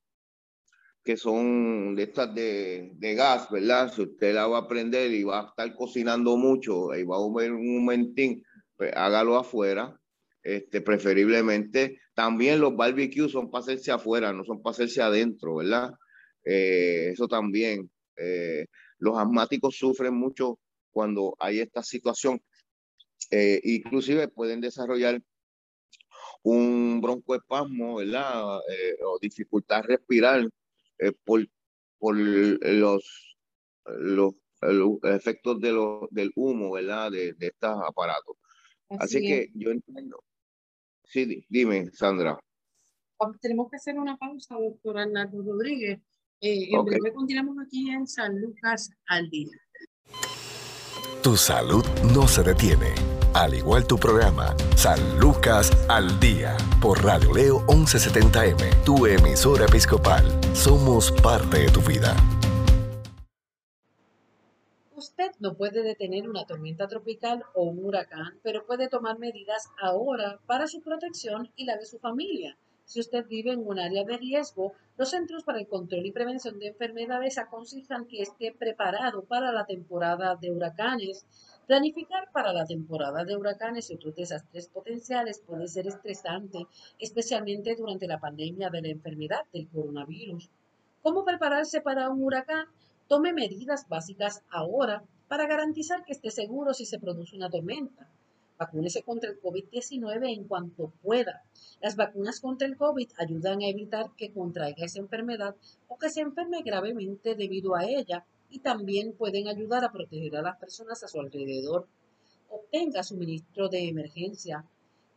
que 1.03 1.17
son 1.17 1.95
de 1.95 2.03
estas 2.03 2.33
de, 2.33 2.93
de, 2.95 3.13
gas, 3.13 3.49
¿verdad? 3.51 3.93
Si 3.93 4.01
usted 4.01 4.33
la 4.33 4.47
va 4.47 4.59
a 4.59 4.67
prender 4.67 5.11
y 5.11 5.23
va 5.23 5.41
a 5.41 5.47
estar 5.49 5.75
cocinando 5.75 6.35
mucho 6.35 6.95
y 6.95 7.03
va 7.03 7.17
a 7.17 7.19
comer 7.19 7.51
un 7.51 7.77
momentín, 7.77 8.43
pues 8.75 8.91
hágalo 8.95 9.37
afuera, 9.37 9.98
este, 10.43 10.81
preferiblemente. 10.81 11.99
También 12.13 12.59
los 12.59 12.75
barbecues 12.75 13.31
son 13.31 13.49
para 13.49 13.63
hacerse 13.63 13.91
afuera, 13.91 14.33
no 14.33 14.43
son 14.43 14.61
para 14.61 14.71
hacerse 14.71 15.01
adentro, 15.01 15.55
¿verdad? 15.55 15.91
Eh, 16.43 17.09
eso 17.13 17.27
también. 17.27 17.89
Eh, 18.17 18.65
los 18.97 19.17
asmáticos 19.17 19.77
sufren 19.77 20.13
mucho 20.13 20.59
cuando 20.91 21.35
hay 21.39 21.59
esta 21.59 21.83
situación. 21.83 22.41
Eh, 23.31 23.59
inclusive 23.63 24.27
pueden 24.27 24.61
desarrollar 24.61 25.21
un 26.43 26.99
broncoespasmo, 27.01 27.97
¿verdad? 27.97 28.59
o 29.03 29.19
dificultad 29.21 29.83
respirar 29.83 30.47
eh, 30.99 31.13
por, 31.23 31.47
por 31.97 32.15
los, 32.17 33.37
los, 33.85 34.33
efectos 35.03 35.59
de 35.61 35.71
del 36.11 36.31
humo, 36.35 36.71
¿verdad? 36.73 37.11
De, 37.11 37.33
de 37.33 37.47
estos 37.47 37.77
aparatos. 37.87 38.35
Así, 38.99 39.21
que 39.21 39.49
yo 39.53 39.71
entiendo. 39.71 40.21
Sí, 41.09 41.45
dime, 41.49 41.89
Sandra. 41.91 42.39
Tenemos 43.41 43.69
que 43.69 43.75
hacer 43.75 43.99
una 43.99 44.15
pausa, 44.15 44.55
doctora 44.55 45.03
Arnaldo 45.03 45.41
Rodríguez. 45.41 45.99
Eh, 46.39 46.69
en 46.71 46.85
breve 46.85 47.11
continuamos 47.13 47.57
aquí 47.65 47.89
en 47.89 48.07
San 48.07 48.39
Lucas 48.39 48.89
al 49.07 49.29
día. 49.29 49.51
Tu 51.21 51.35
salud 51.35 51.83
no 52.13 52.27
se 52.29 52.43
detiene 52.43 52.93
al 53.33 53.53
igual 53.53 53.85
tu 53.85 53.97
programa, 53.97 54.55
San 54.75 54.99
Lucas 55.19 55.71
al 55.87 56.19
Día, 56.19 56.57
por 56.81 57.03
Radio 57.03 57.33
Leo 57.33 57.59
1170M, 57.67 58.83
tu 58.83 59.05
emisora 59.05 59.65
episcopal. 59.65 60.25
Somos 60.53 61.11
parte 61.11 61.59
de 61.59 61.69
tu 61.69 61.81
vida. 61.81 62.15
No 65.39 65.55
puede 65.55 65.83
detener 65.83 66.29
una 66.29 66.45
tormenta 66.45 66.87
tropical 66.87 67.43
o 67.53 67.63
un 67.63 67.83
huracán, 67.83 68.39
pero 68.43 68.65
puede 68.65 68.87
tomar 68.87 69.19
medidas 69.19 69.69
ahora 69.81 70.39
para 70.45 70.67
su 70.67 70.81
protección 70.81 71.51
y 71.55 71.65
la 71.65 71.77
de 71.77 71.85
su 71.85 71.99
familia. 71.99 72.57
Si 72.85 72.99
usted 72.99 73.25
vive 73.27 73.51
en 73.51 73.67
un 73.67 73.79
área 73.79 74.03
de 74.03 74.17
riesgo, 74.17 74.73
los 74.97 75.11
Centros 75.11 75.43
para 75.43 75.59
el 75.59 75.67
Control 75.67 76.05
y 76.05 76.11
Prevención 76.11 76.57
de 76.57 76.67
Enfermedades 76.67 77.37
aconsejan 77.37 78.05
que 78.05 78.21
esté 78.21 78.51
preparado 78.51 79.23
para 79.23 79.51
la 79.51 79.65
temporada 79.65 80.35
de 80.35 80.51
huracanes 80.51 81.25
Planificar 81.69 82.31
para 82.31 82.51
la 82.51 82.65
temporada 82.65 83.23
de 83.25 83.37
huracanes 83.37 83.91
y 83.91 83.93
otros 83.93 84.15
desastres 84.15 84.67
potenciales 84.69 85.39
puede 85.45 85.67
ser 85.67 85.85
estresante, 85.85 86.65
especialmente 86.97 87.75
durante 87.75 88.07
la 88.07 88.19
pandemia 88.19 88.71
de 88.71 88.81
la 88.81 88.87
enfermedad 88.87 89.41
del 89.53 89.67
coronavirus. 89.67 90.49
¿Cómo 91.03 91.23
prepararse 91.23 91.79
para 91.81 92.09
un 92.09 92.23
huracán? 92.23 92.65
Tome 93.09 93.33
medidas 93.33 93.89
básicas 93.89 94.43
ahora 94.51 95.03
para 95.27 95.47
garantizar 95.47 96.05
que 96.05 96.13
esté 96.13 96.29
seguro 96.29 96.75
si 96.75 96.85
se 96.85 96.99
produce 96.99 97.35
una 97.35 97.49
tormenta. 97.49 98.07
Vacúnese 98.59 99.01
contra 99.01 99.31
el 99.31 99.41
COVID-19 99.41 100.31
en 100.31 100.43
cuanto 100.43 100.93
pueda. 101.01 101.43
Las 101.81 101.95
vacunas 101.95 102.39
contra 102.39 102.67
el 102.67 102.77
COVID 102.77 103.09
ayudan 103.17 103.61
a 103.61 103.67
evitar 103.67 104.11
que 104.15 104.31
contraiga 104.31 104.85
esa 104.85 104.99
enfermedad 104.99 105.55
o 105.87 105.97
que 105.97 106.11
se 106.11 106.21
enferme 106.21 106.61
gravemente 106.61 107.33
debido 107.33 107.75
a 107.75 107.85
ella 107.85 108.25
y 108.51 108.59
también 108.59 109.13
pueden 109.13 109.47
ayudar 109.47 109.83
a 109.83 109.91
proteger 109.91 110.37
a 110.37 110.43
las 110.43 110.57
personas 110.57 111.03
a 111.03 111.07
su 111.07 111.19
alrededor. 111.19 111.87
Obtenga 112.49 113.01
suministro 113.01 113.69
de 113.69 113.87
emergencia. 113.87 114.65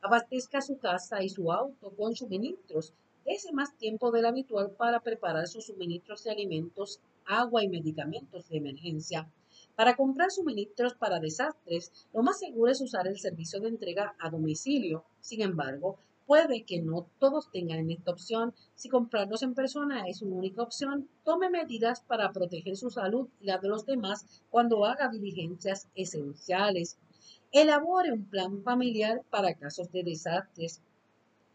Abastezca 0.01 0.63
su 0.63 0.79
casa 0.79 1.23
y 1.23 1.29
su 1.29 1.53
auto 1.53 1.91
con 1.91 2.17
suministros. 2.17 2.95
Dese 3.25 3.53
más 3.53 3.77
tiempo 3.79 4.11
del 4.11 4.27
habitual 4.27 4.73
para 4.73 5.01
preparar 5.01 5.47
sus 5.47 5.67
suministros 5.67 6.25
de 6.25 6.33
alimentos, 6.33 7.01
agua 7.25 7.63
y 7.63 7.69
medicamentos 7.69 8.49
de 8.49 8.57
emergencia. 8.57 9.31
Para 9.77 9.97
comprar 9.97 10.31
suministros 10.31 10.95
para 10.95 11.21
desastres, 11.21 11.93
lo 12.13 12.23
más 12.23 12.41
seguro 12.41 12.71
es 12.71 12.81
usar 12.81 13.07
el 13.07 13.19
servicio 13.19 13.61
de 13.61 13.69
entrega 13.69 14.15
a 14.19 14.29
domicilio. 14.29 15.05
Sin 15.21 15.41
embargo, 15.41 15.99
puede 16.27 16.65
que 16.65 16.81
no 16.81 17.07
todos 17.19 17.51
tengan 17.51 17.91
esta 17.91 18.11
opción. 18.11 18.55
Si 18.75 18.89
comprarlos 18.89 19.43
en 19.43 19.55
persona 19.55 20.09
es 20.09 20.19
su 20.19 20.27
única 20.27 20.63
opción, 20.63 21.09
tome 21.25 21.49
medidas 21.49 22.01
para 22.01 22.33
proteger 22.33 22.77
su 22.77 22.91
salud 22.91 23.29
y 23.41 23.47
la 23.47 23.59
de 23.59 23.69
los 23.69 23.87
demás 23.87 24.43
cuando 24.51 24.85
haga 24.85 25.09
diligencias 25.09 25.89
esenciales. 25.95 26.99
Elabore 27.53 28.13
un 28.13 28.25
plan 28.25 28.63
familiar 28.63 29.23
para 29.31 29.55
casos 29.55 29.93
de 29.93 30.03
desastres. 30.03 30.81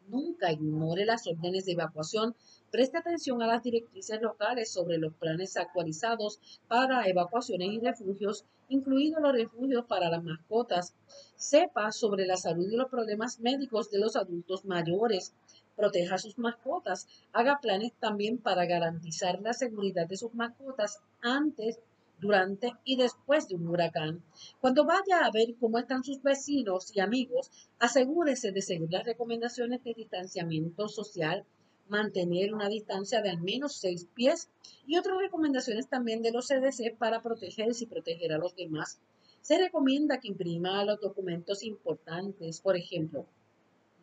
Nunca 0.08 0.52
ignore 0.52 1.06
las 1.06 1.28
órdenes 1.28 1.66
de 1.66 1.74
evacuación 1.74 2.36
Preste 2.70 2.98
atención 2.98 3.42
a 3.42 3.48
las 3.48 3.64
directrices 3.64 4.22
locales 4.22 4.70
sobre 4.70 4.98
los 4.98 5.14
planes 5.14 5.56
actualizados 5.56 6.42
para 6.68 7.08
evacuaciones 7.08 7.70
y 7.70 7.80
refugios, 7.80 8.44
incluidos 8.68 9.22
los 9.22 9.32
refugios 9.32 9.86
para 9.86 10.10
las 10.10 10.22
mascotas. 10.22 10.94
Sepa 11.38 11.94
sobre 11.94 12.26
la 12.26 12.36
salud 12.36 12.70
y 12.70 12.76
los 12.76 12.90
problemas 12.90 13.40
médicos 13.40 13.90
de 13.90 14.00
los 14.00 14.18
adultos 14.18 14.66
mayores. 14.66 15.34
Proteja 15.78 16.16
a 16.16 16.18
sus 16.18 16.38
mascotas. 16.38 17.08
Haga 17.32 17.60
planes 17.62 17.94
también 18.02 18.38
para 18.38 18.66
garantizar 18.66 19.40
la 19.42 19.54
seguridad 19.54 20.06
de 20.06 20.18
sus 20.18 20.34
mascotas 20.34 21.00
antes 21.22 21.80
durante 22.20 22.74
y 22.84 22.96
después 22.96 23.48
de 23.48 23.56
un 23.56 23.68
huracán. 23.68 24.24
Cuando 24.60 24.86
vaya 24.86 25.26
a 25.26 25.32
ver 25.32 25.56
cómo 25.60 25.78
están 25.78 26.04
sus 26.04 26.22
vecinos 26.22 26.96
y 26.96 27.00
amigos, 27.00 27.52
asegúrese 27.80 28.52
de 28.52 28.62
seguir 28.62 28.92
las 28.92 29.06
recomendaciones 29.06 29.84
de 29.84 29.94
distanciamiento 29.94 30.88
social, 30.88 31.46
mantener 31.90 32.54
una 32.54 32.70
distancia 32.70 33.22
de 33.22 33.30
al 33.30 33.42
menos 33.42 33.76
seis 33.76 34.08
pies 34.14 34.50
y 34.86 34.98
otras 34.98 35.18
recomendaciones 35.20 35.88
también 35.88 36.22
de 36.22 36.32
los 36.32 36.48
CDC 36.48 36.98
para 36.98 37.22
protegerse 37.22 37.86
y 37.86 37.88
proteger 37.88 38.34
a 38.34 38.38
los 38.38 38.56
demás. 38.56 39.00
Se 39.42 39.58
recomienda 39.58 40.20
que 40.20 40.28
imprima 40.28 40.84
los 40.84 41.00
documentos 41.00 41.64
importantes, 41.64 42.60
por 42.60 42.76
ejemplo, 42.76 43.26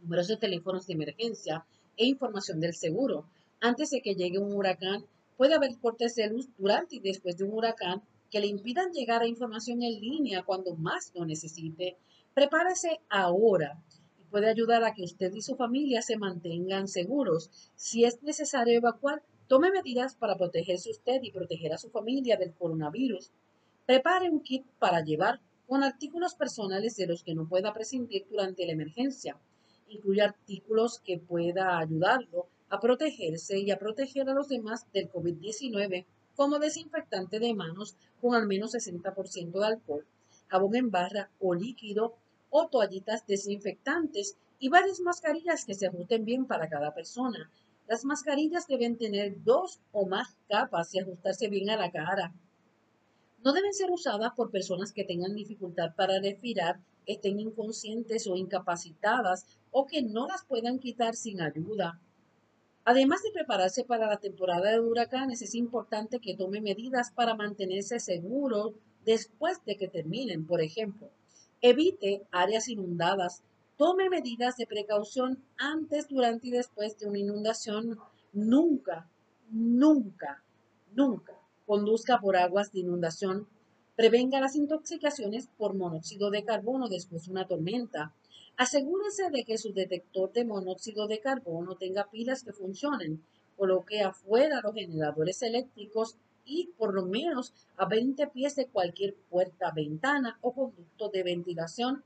números 0.00 0.28
de 0.28 0.36
teléfonos 0.36 0.86
de 0.86 0.94
emergencia 0.94 1.66
e 1.96 2.06
información 2.06 2.60
del 2.60 2.74
seguro. 2.74 3.26
Antes 3.60 3.90
de 3.90 4.00
que 4.00 4.14
llegue 4.14 4.38
un 4.38 4.52
huracán, 4.52 5.04
puede 5.36 5.54
haber 5.54 5.78
cortes 5.78 6.14
de 6.14 6.28
luz 6.28 6.48
durante 6.56 6.96
y 6.96 7.00
después 7.00 7.36
de 7.36 7.44
un 7.44 7.52
huracán 7.52 8.02
que 8.30 8.40
le 8.40 8.46
impidan 8.46 8.92
llegar 8.92 9.22
a 9.22 9.28
información 9.28 9.82
en 9.82 10.00
línea 10.00 10.42
cuando 10.42 10.74
más 10.74 11.12
lo 11.14 11.24
necesite. 11.24 11.96
Prepárese 12.34 13.00
ahora 13.08 13.80
puede 14.34 14.50
ayudar 14.50 14.82
a 14.82 14.92
que 14.92 15.04
usted 15.04 15.32
y 15.32 15.42
su 15.42 15.54
familia 15.54 16.02
se 16.02 16.16
mantengan 16.16 16.88
seguros. 16.88 17.50
Si 17.76 18.04
es 18.04 18.20
necesario 18.24 18.76
evacuar, 18.76 19.22
tome 19.46 19.70
medidas 19.70 20.16
para 20.16 20.36
protegerse 20.36 20.90
usted 20.90 21.22
y 21.22 21.30
proteger 21.30 21.72
a 21.72 21.78
su 21.78 21.88
familia 21.88 22.36
del 22.36 22.52
coronavirus. 22.52 23.30
Prepare 23.86 24.28
un 24.28 24.40
kit 24.40 24.64
para 24.80 25.04
llevar 25.04 25.40
con 25.68 25.84
artículos 25.84 26.34
personales 26.34 26.96
de 26.96 27.06
los 27.06 27.22
que 27.22 27.36
no 27.36 27.48
pueda 27.48 27.72
prescindir 27.72 28.26
durante 28.28 28.66
la 28.66 28.72
emergencia. 28.72 29.38
Incluye 29.86 30.22
artículos 30.22 30.98
que 30.98 31.18
pueda 31.18 31.78
ayudarlo 31.78 32.48
a 32.74 32.80
protegerse 32.80 33.60
y 33.60 33.70
a 33.70 33.78
proteger 33.78 34.28
a 34.28 34.34
los 34.34 34.48
demás 34.48 34.86
del 34.92 35.08
COVID-19, 35.10 36.06
como 36.34 36.58
desinfectante 36.58 37.38
de 37.38 37.54
manos 37.54 37.96
con 38.20 38.34
al 38.34 38.48
menos 38.48 38.74
60% 38.74 39.52
de 39.52 39.66
alcohol, 39.66 40.04
jabón 40.48 40.74
en 40.74 40.90
barra 40.90 41.30
o 41.38 41.54
líquido 41.54 42.16
o 42.50 42.66
toallitas 42.66 43.26
desinfectantes 43.28 44.36
y 44.58 44.68
varias 44.70 44.98
mascarillas 45.00 45.64
que 45.64 45.74
se 45.74 45.86
ajusten 45.86 46.24
bien 46.24 46.46
para 46.46 46.68
cada 46.68 46.92
persona. 46.92 47.48
Las 47.86 48.04
mascarillas 48.04 48.66
deben 48.66 48.96
tener 48.96 49.44
dos 49.44 49.80
o 49.92 50.06
más 50.06 50.36
capas 50.48 50.92
y 50.94 50.98
ajustarse 50.98 51.48
bien 51.48 51.70
a 51.70 51.76
la 51.76 51.92
cara. 51.92 52.34
No 53.44 53.52
deben 53.52 53.74
ser 53.74 53.90
usadas 53.90 54.32
por 54.34 54.50
personas 54.50 54.92
que 54.92 55.04
tengan 55.04 55.34
dificultad 55.34 55.94
para 55.94 56.18
respirar, 56.18 56.80
estén 57.06 57.38
inconscientes 57.38 58.26
o 58.26 58.34
incapacitadas 58.36 59.46
o 59.70 59.86
que 59.86 60.02
no 60.02 60.26
las 60.26 60.44
puedan 60.44 60.80
quitar 60.80 61.14
sin 61.14 61.40
ayuda. 61.40 62.00
Además 62.84 63.22
de 63.22 63.32
prepararse 63.32 63.84
para 63.84 64.06
la 64.06 64.18
temporada 64.18 64.70
de 64.70 64.80
huracanes, 64.80 65.42
es 65.42 65.54
importante 65.54 66.20
que 66.20 66.36
tome 66.36 66.60
medidas 66.60 67.10
para 67.10 67.34
mantenerse 67.34 67.98
seguro 67.98 68.74
después 69.04 69.64
de 69.64 69.76
que 69.76 69.88
terminen. 69.88 70.46
Por 70.46 70.60
ejemplo, 70.60 71.10
Evite 71.66 72.26
áreas 72.30 72.68
inundadas. 72.68 73.42
Tome 73.78 74.10
medidas 74.10 74.58
de 74.58 74.66
precaución 74.66 75.42
antes, 75.56 76.08
durante 76.08 76.48
y 76.48 76.50
después 76.50 76.98
de 76.98 77.06
una 77.06 77.18
inundación. 77.20 77.98
Nunca, 78.34 79.08
nunca, 79.48 80.44
nunca 80.92 81.32
conduzca 81.64 82.20
por 82.20 82.36
aguas 82.36 82.70
de 82.70 82.80
inundación. 82.80 83.48
Prevenga 83.96 84.40
las 84.40 84.56
intoxicaciones 84.56 85.48
por 85.56 85.72
monóxido 85.72 86.30
de 86.30 86.44
carbono 86.44 86.90
después 86.90 87.24
de 87.24 87.30
una 87.30 87.46
tormenta. 87.46 88.12
Asegúrese 88.56 89.30
de 89.30 89.44
que 89.44 89.58
su 89.58 89.72
detector 89.72 90.32
de 90.32 90.44
monóxido 90.44 91.08
de 91.08 91.18
carbono 91.18 91.76
tenga 91.76 92.08
pilas 92.10 92.44
que 92.44 92.52
funcionen. 92.52 93.24
Coloque 93.56 94.02
afuera 94.02 94.60
los 94.62 94.74
generadores 94.74 95.42
eléctricos 95.42 96.16
y 96.44 96.70
por 96.76 96.94
lo 96.94 97.04
menos 97.04 97.52
a 97.76 97.86
20 97.86 98.28
pies 98.28 98.54
de 98.54 98.68
cualquier 98.68 99.14
puerta, 99.28 99.72
ventana 99.72 100.38
o 100.40 100.52
conducto 100.52 101.08
de 101.08 101.24
ventilación. 101.24 102.04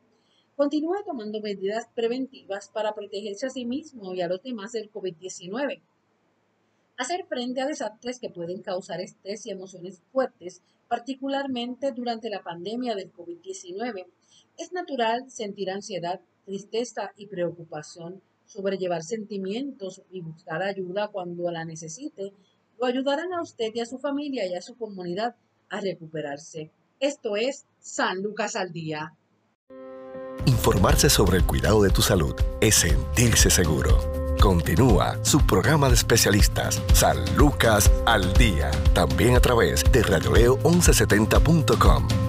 Continúe 0.57 1.05
tomando 1.05 1.41
medidas 1.41 1.87
preventivas 1.95 2.69
para 2.69 2.95
protegerse 2.95 3.47
a 3.47 3.51
sí 3.51 3.67
mismo 3.67 4.15
y 4.15 4.23
a 4.23 4.29
los 4.29 4.43
demás 4.43 4.73
del 4.73 4.91
COVID-19. 4.91 5.83
Hacer 6.97 7.27
frente 7.27 7.61
a 7.61 7.67
desastres 7.67 8.19
que 8.19 8.31
pueden 8.31 8.63
causar 8.63 9.01
estrés 9.01 9.47
y 9.47 9.51
emociones 9.51 10.03
fuertes, 10.11 10.63
particularmente 10.89 11.93
durante 11.93 12.31
la 12.31 12.43
pandemia 12.43 12.97
del 12.97 13.13
COVID-19. 13.13 14.07
Es 14.57 14.73
natural 14.73 15.31
sentir 15.31 15.71
ansiedad, 15.71 16.21
tristeza 16.49 17.13
y 17.15 17.27
preocupación, 17.27 18.23
sobrellevar 18.47 19.03
sentimientos 19.03 20.01
y 20.11 20.23
buscar 20.23 20.63
ayuda 20.63 21.09
cuando 21.09 21.51
la 21.51 21.67
necesite 21.67 22.33
lo 22.81 22.87
ayudarán 22.87 23.35
a 23.35 23.43
usted 23.43 23.71
y 23.75 23.81
a 23.81 23.87
su 23.87 23.99
familia 23.99 24.47
y 24.47 24.55
a 24.55 24.63
su 24.63 24.77
comunidad 24.77 25.35
a 25.69 25.81
recuperarse. 25.81 26.71
Esto 27.01 27.37
es 27.37 27.67
San 27.81 28.23
Lucas 28.23 28.57
al 28.57 28.73
Día. 28.73 29.13
Informarse 30.47 31.11
sobre 31.11 31.37
el 31.37 31.45
cuidado 31.45 31.83
de 31.83 31.91
tu 31.91 32.01
salud 32.01 32.35
es 32.63 32.77
sentirse 32.77 33.51
seguro. 33.51 33.99
Continúa 34.41 35.23
su 35.25 35.47
programa 35.47 35.89
de 35.89 35.97
especialistas 35.97 36.81
San 36.95 37.19
Lucas 37.37 37.91
al 38.07 38.33
Día, 38.35 38.71
también 38.95 39.37
a 39.37 39.41
través 39.41 39.85
de 39.93 40.03
radioleo1170.com. 40.03 42.28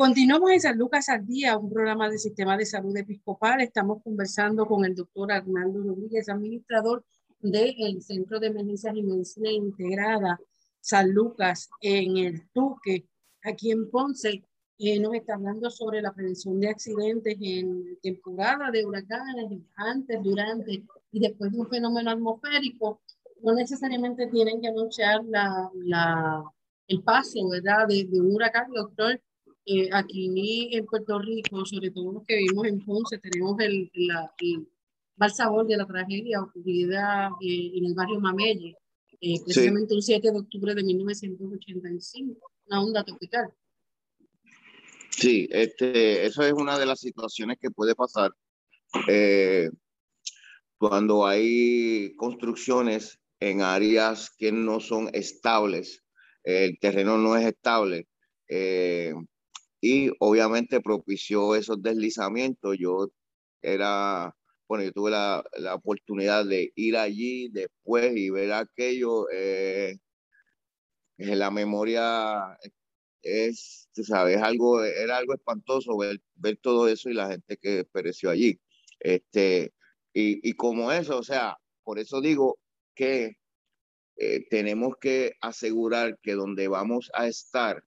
Continuamos 0.00 0.50
en 0.50 0.60
San 0.62 0.78
Lucas 0.78 1.10
al 1.10 1.26
Día, 1.26 1.58
un 1.58 1.68
programa 1.68 2.08
del 2.08 2.18
Sistema 2.18 2.56
de 2.56 2.64
Salud 2.64 2.96
Episcopal. 2.96 3.60
Estamos 3.60 4.02
conversando 4.02 4.64
con 4.64 4.86
el 4.86 4.94
doctor 4.94 5.30
Arnaldo 5.30 5.82
Rodríguez, 5.82 6.30
administrador 6.30 7.04
del 7.40 8.00
Centro 8.00 8.40
de 8.40 8.46
Emergencias 8.46 8.96
y 8.96 9.02
Medicina 9.02 9.50
Integrada 9.50 10.40
San 10.80 11.12
Lucas 11.12 11.68
en 11.82 12.16
el 12.16 12.48
Tuque, 12.48 13.08
aquí 13.44 13.72
en 13.72 13.90
Ponce. 13.90 14.42
y 14.78 14.98
nos 14.98 15.12
está 15.12 15.34
hablando 15.34 15.68
sobre 15.68 16.00
la 16.00 16.14
prevención 16.14 16.58
de 16.60 16.70
accidentes 16.70 17.36
en 17.38 17.98
temporada 18.00 18.70
de 18.70 18.86
huracanes, 18.86 19.60
antes, 19.76 20.18
durante 20.22 20.82
y 21.12 21.20
después 21.20 21.52
de 21.52 21.58
un 21.58 21.68
fenómeno 21.68 22.10
atmosférico. 22.10 23.02
No 23.42 23.52
necesariamente 23.52 24.28
tienen 24.28 24.62
que 24.62 24.68
anunciar 24.68 25.22
la, 25.26 25.70
la, 25.74 26.42
el 26.88 27.02
paso 27.02 27.50
¿verdad? 27.50 27.86
De, 27.86 28.04
de 28.04 28.18
un 28.18 28.34
huracán, 28.34 28.70
doctor 28.70 29.20
eh, 29.72 29.88
aquí 29.92 30.68
en 30.72 30.84
Puerto 30.86 31.18
Rico, 31.18 31.64
sobre 31.64 31.90
todo 31.90 32.12
los 32.12 32.24
que 32.24 32.36
vivimos 32.36 32.66
en 32.66 32.84
Ponce, 32.84 33.18
tenemos 33.18 33.56
el, 33.60 33.90
mal 35.16 35.30
sabor 35.30 35.66
de 35.66 35.76
la 35.76 35.86
tragedia 35.86 36.42
ocurrida 36.42 37.30
eh, 37.40 37.72
en 37.74 37.86
el 37.86 37.94
barrio 37.94 38.20
Mamelle, 38.20 38.76
eh, 39.20 39.34
precisamente 39.44 39.94
un 39.94 40.02
7 40.02 40.30
de 40.30 40.38
octubre 40.38 40.74
de 40.74 40.82
1985, 40.82 42.50
una 42.66 42.82
onda 42.82 43.04
tropical. 43.04 43.52
Sí, 45.10 45.48
este, 45.50 46.24
eso 46.24 46.42
es 46.42 46.52
una 46.52 46.78
de 46.78 46.86
las 46.86 47.00
situaciones 47.00 47.58
que 47.60 47.70
puede 47.70 47.94
pasar 47.94 48.32
eh, 49.08 49.70
cuando 50.78 51.26
hay 51.26 52.14
construcciones 52.16 53.20
en 53.38 53.60
áreas 53.60 54.30
que 54.36 54.50
no 54.50 54.80
son 54.80 55.10
estables, 55.12 56.02
el 56.42 56.78
terreno 56.80 57.18
no 57.18 57.36
es 57.36 57.46
estable 57.46 58.08
eh, 58.52 59.12
y 59.80 60.10
obviamente 60.20 60.80
propició 60.80 61.54
esos 61.56 61.82
deslizamientos. 61.82 62.76
Yo 62.78 63.08
era, 63.62 64.34
bueno, 64.68 64.84
yo 64.84 64.92
tuve 64.92 65.10
la, 65.10 65.44
la 65.58 65.74
oportunidad 65.74 66.46
de 66.46 66.72
ir 66.76 66.96
allí 66.96 67.48
después 67.50 68.16
y 68.16 68.30
ver 68.30 68.52
aquello. 68.52 69.26
Eh, 69.32 69.98
en 71.18 71.38
la 71.38 71.50
memoria 71.50 72.58
es, 73.22 73.88
tú 73.94 74.04
sabes, 74.04 74.38
algo, 74.42 74.82
era 74.82 75.18
algo 75.18 75.34
espantoso 75.34 75.96
ver, 75.98 76.20
ver 76.34 76.56
todo 76.56 76.88
eso 76.88 77.10
y 77.10 77.14
la 77.14 77.28
gente 77.30 77.56
que 77.58 77.84
pereció 77.84 78.30
allí. 78.30 78.60
Este, 79.00 79.74
y, 80.12 80.48
y 80.48 80.54
como 80.54 80.92
eso, 80.92 81.18
o 81.18 81.22
sea, 81.22 81.56
por 81.84 81.98
eso 81.98 82.20
digo 82.20 82.58
que 82.94 83.36
eh, 84.16 84.46
tenemos 84.50 84.96
que 85.00 85.34
asegurar 85.40 86.18
que 86.22 86.34
donde 86.34 86.68
vamos 86.68 87.10
a 87.14 87.26
estar, 87.26 87.82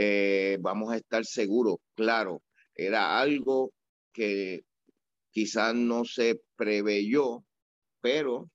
eh, 0.00 0.58
vamos 0.60 0.92
a 0.92 0.96
estar 0.96 1.24
seguros. 1.24 1.78
Claro, 1.96 2.44
era 2.76 3.18
algo 3.18 3.72
que 4.12 4.62
quizás 5.32 5.74
no 5.74 6.04
se 6.04 6.40
preveyó, 6.54 7.44
pero 8.00 8.48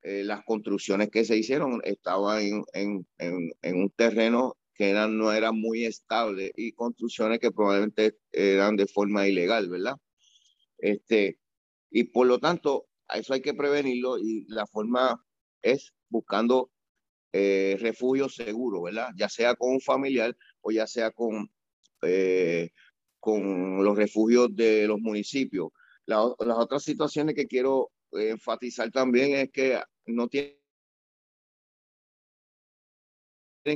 eh, 0.00 0.24
las 0.24 0.42
construcciones 0.46 1.10
que 1.10 1.26
se 1.26 1.36
hicieron 1.36 1.82
estaban 1.84 2.64
en, 2.72 3.06
en, 3.18 3.52
en, 3.60 3.76
un 3.76 3.90
terreno 3.90 4.56
que 4.74 4.88
eran, 4.88 5.18
no 5.18 5.30
era 5.30 5.52
muy 5.52 5.84
estable 5.84 6.52
y 6.56 6.72
construcciones 6.72 7.38
que 7.38 7.52
probablemente 7.52 8.16
eran 8.32 8.76
de 8.76 8.86
forma 8.86 9.28
ilegal, 9.28 9.68
¿verdad? 9.68 9.96
Este, 10.78 11.38
y 11.90 12.04
por 12.04 12.26
lo 12.26 12.38
tanto, 12.38 12.86
a 13.08 13.18
eso 13.18 13.34
hay 13.34 13.42
que 13.42 13.52
prevenirlo 13.52 14.18
y 14.18 14.46
la 14.48 14.66
forma 14.66 15.22
es 15.60 15.92
buscando 16.08 16.70
eh, 17.32 17.76
refugio 17.80 18.28
seguro, 18.28 18.82
¿verdad? 18.82 19.10
Ya 19.16 19.28
sea 19.28 19.54
con 19.54 19.72
un 19.72 19.80
familiar 19.80 20.36
o 20.60 20.70
ya 20.70 20.86
sea 20.86 21.10
con, 21.10 21.50
eh, 22.02 22.70
con 23.20 23.84
los 23.84 23.96
refugios 23.96 24.54
de 24.54 24.86
los 24.86 25.00
municipios. 25.00 25.70
las 26.06 26.34
otras 26.38 26.82
situaciones 26.82 27.34
que 27.34 27.46
quiero 27.46 27.90
enfatizar 28.12 28.90
también 28.90 29.34
es 29.34 29.50
que 29.50 29.80
no 30.06 30.28
tienen 30.28 30.56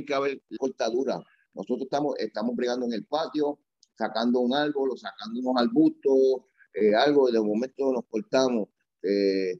que 0.05 0.13
haber 0.13 0.41
cortadura. 0.57 1.19
Nosotros 1.53 1.83
estamos, 1.83 2.15
estamos 2.17 2.55
bregando 2.55 2.85
en 2.87 2.93
el 2.93 3.05
patio, 3.05 3.59
sacando 3.95 4.39
un 4.39 4.53
árbol 4.53 4.97
sacando 4.97 5.39
unos 5.39 5.61
arbustos, 5.61 6.45
eh, 6.73 6.95
algo, 6.95 7.29
y 7.29 7.33
de 7.33 7.39
momento 7.39 7.91
nos 7.91 8.05
cortamos. 8.07 8.69
Eh, 9.03 9.59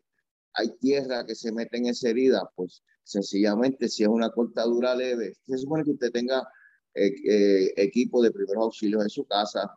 hay 0.54 0.70
tierra 0.80 1.26
que 1.26 1.36
se 1.36 1.52
mete 1.52 1.78
en 1.78 1.88
esa 1.88 2.10
herida, 2.10 2.50
pues 2.56 2.84
sencillamente 3.04 3.90
si 3.90 4.04
es 4.04 4.10
una 4.10 4.30
cortadura 4.30 4.96
leve, 4.96 5.36
se 5.46 5.58
supone 5.58 5.84
que 5.84 5.92
usted 5.92 6.12
tenga 6.12 6.48
eh, 6.96 7.74
equipo 7.76 8.22
de 8.22 8.32
primeros 8.32 8.64
auxilios 8.64 9.04
en 9.04 9.10
su 9.10 9.26
casa, 9.26 9.76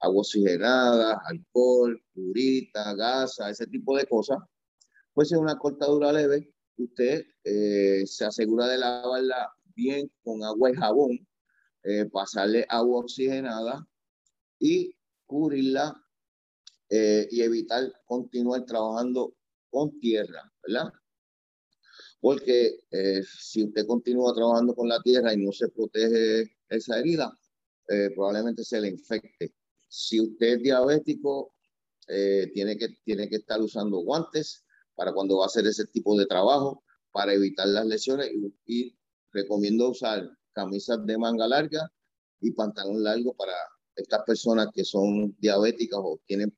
agua 0.00 0.20
oxigenada, 0.20 1.20
alcohol, 1.26 2.00
purita, 2.12 2.94
gasa, 2.94 3.50
ese 3.50 3.66
tipo 3.66 3.96
de 3.96 4.06
cosas. 4.06 4.38
Pues 5.14 5.28
si 5.28 5.34
es 5.34 5.40
una 5.40 5.56
cortadura 5.56 6.12
leve, 6.12 6.52
usted 6.76 7.24
se 7.42 8.24
asegura 8.24 8.66
de 8.66 8.78
lavarla 8.78 9.50
bien 9.76 10.10
con 10.22 10.42
agua 10.42 10.70
y 10.70 10.74
jabón, 10.74 11.26
eh, 11.88 12.06
pasarle 12.06 12.66
agua 12.68 13.00
oxigenada 13.00 13.86
y 14.58 14.92
cubrirla 15.24 15.94
eh, 16.88 17.28
y 17.30 17.42
evitar 17.42 17.92
continuar 18.06 18.64
trabajando 18.64 19.34
con 19.70 19.96
tierra, 20.00 20.52
¿verdad? 20.66 20.92
Porque 22.26 22.80
eh, 22.90 23.22
si 23.22 23.62
usted 23.62 23.86
continúa 23.86 24.34
trabajando 24.34 24.74
con 24.74 24.88
la 24.88 25.00
tierra 25.00 25.32
y 25.32 25.36
no 25.36 25.52
se 25.52 25.68
protege 25.68 26.50
esa 26.68 26.98
herida, 26.98 27.32
probablemente 28.16 28.64
se 28.64 28.80
le 28.80 28.88
infecte. 28.88 29.54
Si 29.86 30.20
usted 30.20 30.54
es 30.54 30.62
diabético, 30.64 31.54
tiene, 32.52 32.76
que, 32.76 32.88
tiene 33.04 33.28
que 33.28 33.36
estar 33.36 33.62
usando 33.62 33.98
guantes 33.98 34.64
para 34.96 35.12
cuando 35.12 35.38
va 35.38 35.44
a 35.44 35.46
hacer 35.46 35.68
ese 35.68 35.86
tipo 35.86 36.18
de 36.18 36.26
trabajo, 36.26 36.82
para 37.12 37.32
evitar 37.32 37.68
las 37.68 37.86
lesiones 37.86 38.28
y, 38.32 38.52
y 38.66 38.98
recomiendo 39.30 39.90
usar 39.90 40.28
camisas 40.52 41.06
de 41.06 41.18
manga 41.18 41.46
larga 41.46 41.92
y 42.40 42.50
pantalón 42.50 43.04
largo 43.04 43.36
para 43.36 43.54
estas 43.94 44.24
personas 44.24 44.66
que 44.74 44.84
son 44.84 45.36
diabéticas 45.38 46.00
o 46.02 46.20
tienen 46.26 46.52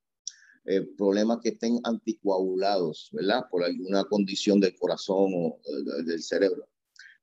eh, 0.71 0.83
problemas 0.99 1.39
que 1.43 1.49
estén 1.49 1.81
anticoagulados, 1.83 3.09
¿verdad? 3.13 3.47
Por 3.51 3.65
alguna 3.65 4.05
condición 4.05 4.61
del 4.61 4.77
corazón 4.77 5.33
o 5.35 5.59
del 6.05 6.23
cerebro. 6.23 6.69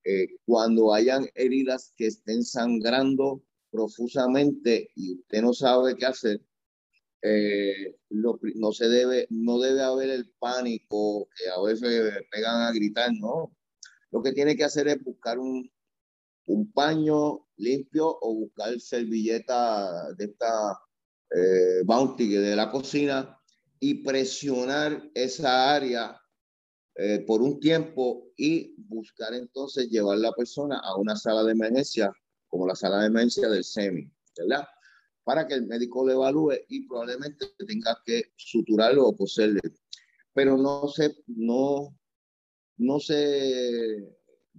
Eh, 0.03 0.29
cuando 0.45 0.91
hayan 0.91 1.29
heridas 1.35 1.93
que 1.95 2.07
estén 2.07 2.43
sangrando 2.43 3.43
profusamente 3.69 4.89
y 4.95 5.19
usted 5.19 5.43
no 5.43 5.53
sabe 5.53 5.95
qué 5.95 6.07
hacer, 6.07 6.41
eh, 7.21 7.95
no 8.09 8.71
se 8.71 8.89
debe, 8.89 9.27
no 9.29 9.59
debe 9.59 9.83
haber 9.83 10.09
el 10.09 10.27
pánico 10.39 11.27
que 11.37 11.47
a 11.47 11.61
veces 11.61 12.13
pegan 12.31 12.63
a 12.63 12.71
gritar, 12.71 13.11
no, 13.13 13.55
lo 14.09 14.23
que 14.23 14.31
tiene 14.33 14.55
que 14.55 14.63
hacer 14.63 14.87
es 14.87 15.03
buscar 15.03 15.37
un, 15.37 15.71
un 16.47 16.71
paño 16.71 17.45
limpio 17.57 18.17
o 18.21 18.33
buscar 18.33 18.79
servilleta 18.79 20.13
de 20.13 20.25
esta 20.25 20.79
eh, 21.35 21.83
bounty 21.83 22.29
de 22.29 22.55
la 22.55 22.71
cocina 22.71 23.37
y 23.79 23.95
presionar 23.95 25.11
esa 25.13 25.75
área 25.75 26.19
eh, 26.95 27.25
por 27.27 27.41
un 27.41 27.59
tiempo 27.59 28.31
y 28.37 28.73
buscar 28.77 29.33
entonces 29.33 29.89
llevar 29.89 30.17
la 30.19 30.31
persona 30.31 30.79
a 30.79 30.95
una 30.95 31.17
sala 31.17 31.43
de 31.43 31.51
emergencia 31.51 32.09
como 32.47 32.65
la 32.65 32.75
sala 32.75 33.01
de 33.01 33.07
emergencia 33.07 33.49
del 33.49 33.65
SEMI, 33.65 34.09
¿verdad? 34.37 34.65
Para 35.25 35.45
que 35.45 35.55
el 35.55 35.67
médico 35.67 36.07
le 36.07 36.13
evalúe 36.13 36.53
y 36.69 36.87
probablemente 36.87 37.47
tenga 37.67 38.01
que 38.05 38.31
suturarlo 38.37 39.07
o 39.07 39.17
coserle. 39.17 39.59
Pero 40.33 40.55
no 40.55 40.87
se, 40.87 41.17
no, 41.27 41.97
no 42.77 42.99
se 43.01 44.07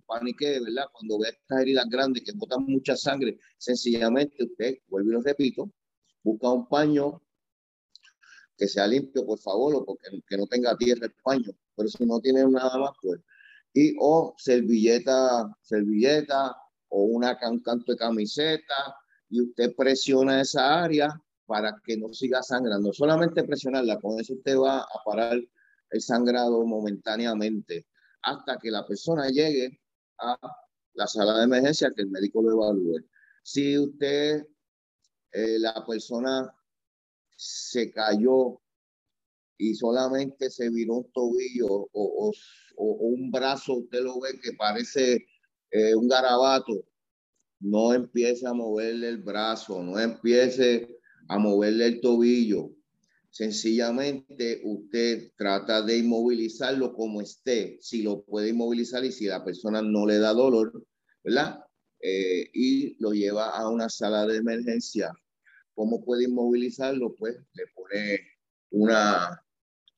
panique, 0.07 0.61
¿verdad? 0.61 0.89
Cuando 0.93 1.19
ve 1.21 1.31
estas 1.31 1.63
heridas 1.63 1.87
grandes 1.89 2.23
que 2.23 2.33
botan 2.35 2.65
mucha 2.67 2.97
sangre, 2.97 3.39
sencillamente 3.57 4.45
usted, 4.45 4.77
vuelvo 4.89 5.11
y 5.11 5.13
lo 5.15 5.23
repito, 5.23 5.73
busca 6.27 6.51
un 6.51 6.69
paño 6.69 7.23
que 8.59 8.67
sea 8.67 8.87
limpio, 8.87 9.25
por 9.25 9.39
favor, 9.39 9.75
o 9.77 9.85
porque 9.85 10.23
que 10.29 10.37
no 10.37 10.47
tenga 10.47 10.77
tierra 10.77 11.07
el 11.07 11.15
paño. 11.23 11.53
Pero 11.77 11.89
si 11.89 12.05
no 12.05 12.21
tiene 12.21 12.45
nada 12.47 12.77
más, 12.79 12.91
pues. 13.01 13.21
Y 13.73 13.95
o 14.01 14.35
servilleta, 14.39 15.55
servilleta, 15.61 16.57
o 16.89 17.03
una 17.03 17.39
un 17.43 17.61
canto 17.61 17.93
de 17.93 17.99
camiseta, 17.99 18.97
y 19.29 19.43
usted 19.43 19.75
presiona 19.77 20.41
esa 20.41 20.83
área 20.83 21.09
para 21.47 21.81
que 21.85 21.97
no 21.97 22.13
siga 22.13 22.43
sangrando. 22.43 22.93
Solamente 22.93 23.45
presionarla, 23.45 24.01
con 24.01 24.19
eso 24.19 24.35
usted 24.35 24.57
va 24.59 24.81
a 24.81 25.05
parar 25.05 25.39
el 25.91 26.01
sangrado 26.01 26.65
momentáneamente 26.65 27.87
hasta 28.23 28.59
que 28.59 28.71
la 28.71 28.87
persona 28.87 29.29
llegue 29.29 29.81
a 30.19 30.37
la 30.95 31.07
sala 31.07 31.39
de 31.39 31.45
emergencia 31.45 31.93
que 31.95 32.03
el 32.03 32.11
médico 32.11 32.43
lo 32.43 32.53
evalúe. 32.53 33.05
Si 33.43 33.79
usted, 33.79 34.45
eh, 35.37 35.59
la 35.59 35.85
persona 35.87 36.51
se 37.37 37.91
cayó 37.91 38.61
y 39.59 39.75
solamente 39.75 40.51
se 40.51 40.71
viró 40.71 40.95
un 40.95 41.13
tobillo 41.13 41.89
o, 41.93 42.33
un 42.77 43.31
brazo, 43.31 43.75
usted 43.75 44.01
lo 44.01 44.21
ve 44.21 44.39
que 44.41 44.53
parece 44.53 45.27
eh, 45.71 45.95
un 45.95 46.09
garabato, 46.09 46.85
no 47.61 47.93
empiece 47.93 48.47
a 48.47 48.53
moverle 48.53 49.09
el 49.09 49.19
brazo, 49.19 49.83
no 49.83 49.99
empiece 49.99 50.99
a 51.29 51.39
moverle 51.39 51.87
el 51.87 52.01
tobillo, 52.01 52.71
Sencillamente 53.37 54.63
usted 54.65 55.33
trata 55.37 55.83
de 55.83 55.99
inmovilizarlo 55.99 56.95
como 56.95 57.21
esté, 57.21 57.77
si 57.83 58.01
lo 58.01 58.23
puede 58.23 58.49
inmovilizar 58.49 59.05
y 59.05 59.13
si 59.13 59.27
la 59.27 59.45
persona 59.45 59.83
no 59.83 60.07
le 60.07 60.17
da 60.17 60.33
dolor, 60.33 60.83
¿verdad? 61.23 61.63
Eh, 62.01 62.49
y 62.55 62.97
lo 62.99 63.13
lleva 63.13 63.51
a 63.51 63.69
una 63.69 63.91
sala 63.91 64.27
de 64.27 64.39
emergencia. 64.39 65.13
¿Cómo 65.77 66.03
puede 66.03 66.25
inmovilizarlo? 66.25 67.15
Pues 67.15 67.37
le 67.53 67.67
pone 67.69 68.21
una, 68.71 69.45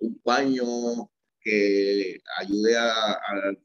un 0.01 0.19
paño 0.19 0.67
que 1.41 2.21
ayude 2.37 2.77
a, 2.77 3.13
a 3.13 3.57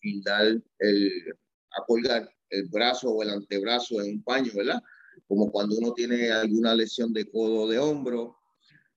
el, 0.79 1.35
a 1.71 1.85
colgar 1.87 2.29
el 2.51 2.67
brazo 2.67 3.09
o 3.09 3.23
el 3.23 3.31
antebrazo 3.31 3.99
en 3.99 4.17
un 4.17 4.23
paño, 4.23 4.51
¿verdad? 4.55 4.79
Como 5.27 5.51
cuando 5.51 5.75
uno 5.75 5.91
tiene 5.93 6.31
alguna 6.31 6.75
lesión 6.75 7.11
de 7.13 7.29
codo 7.29 7.67
de 7.67 7.79
hombro, 7.79 8.37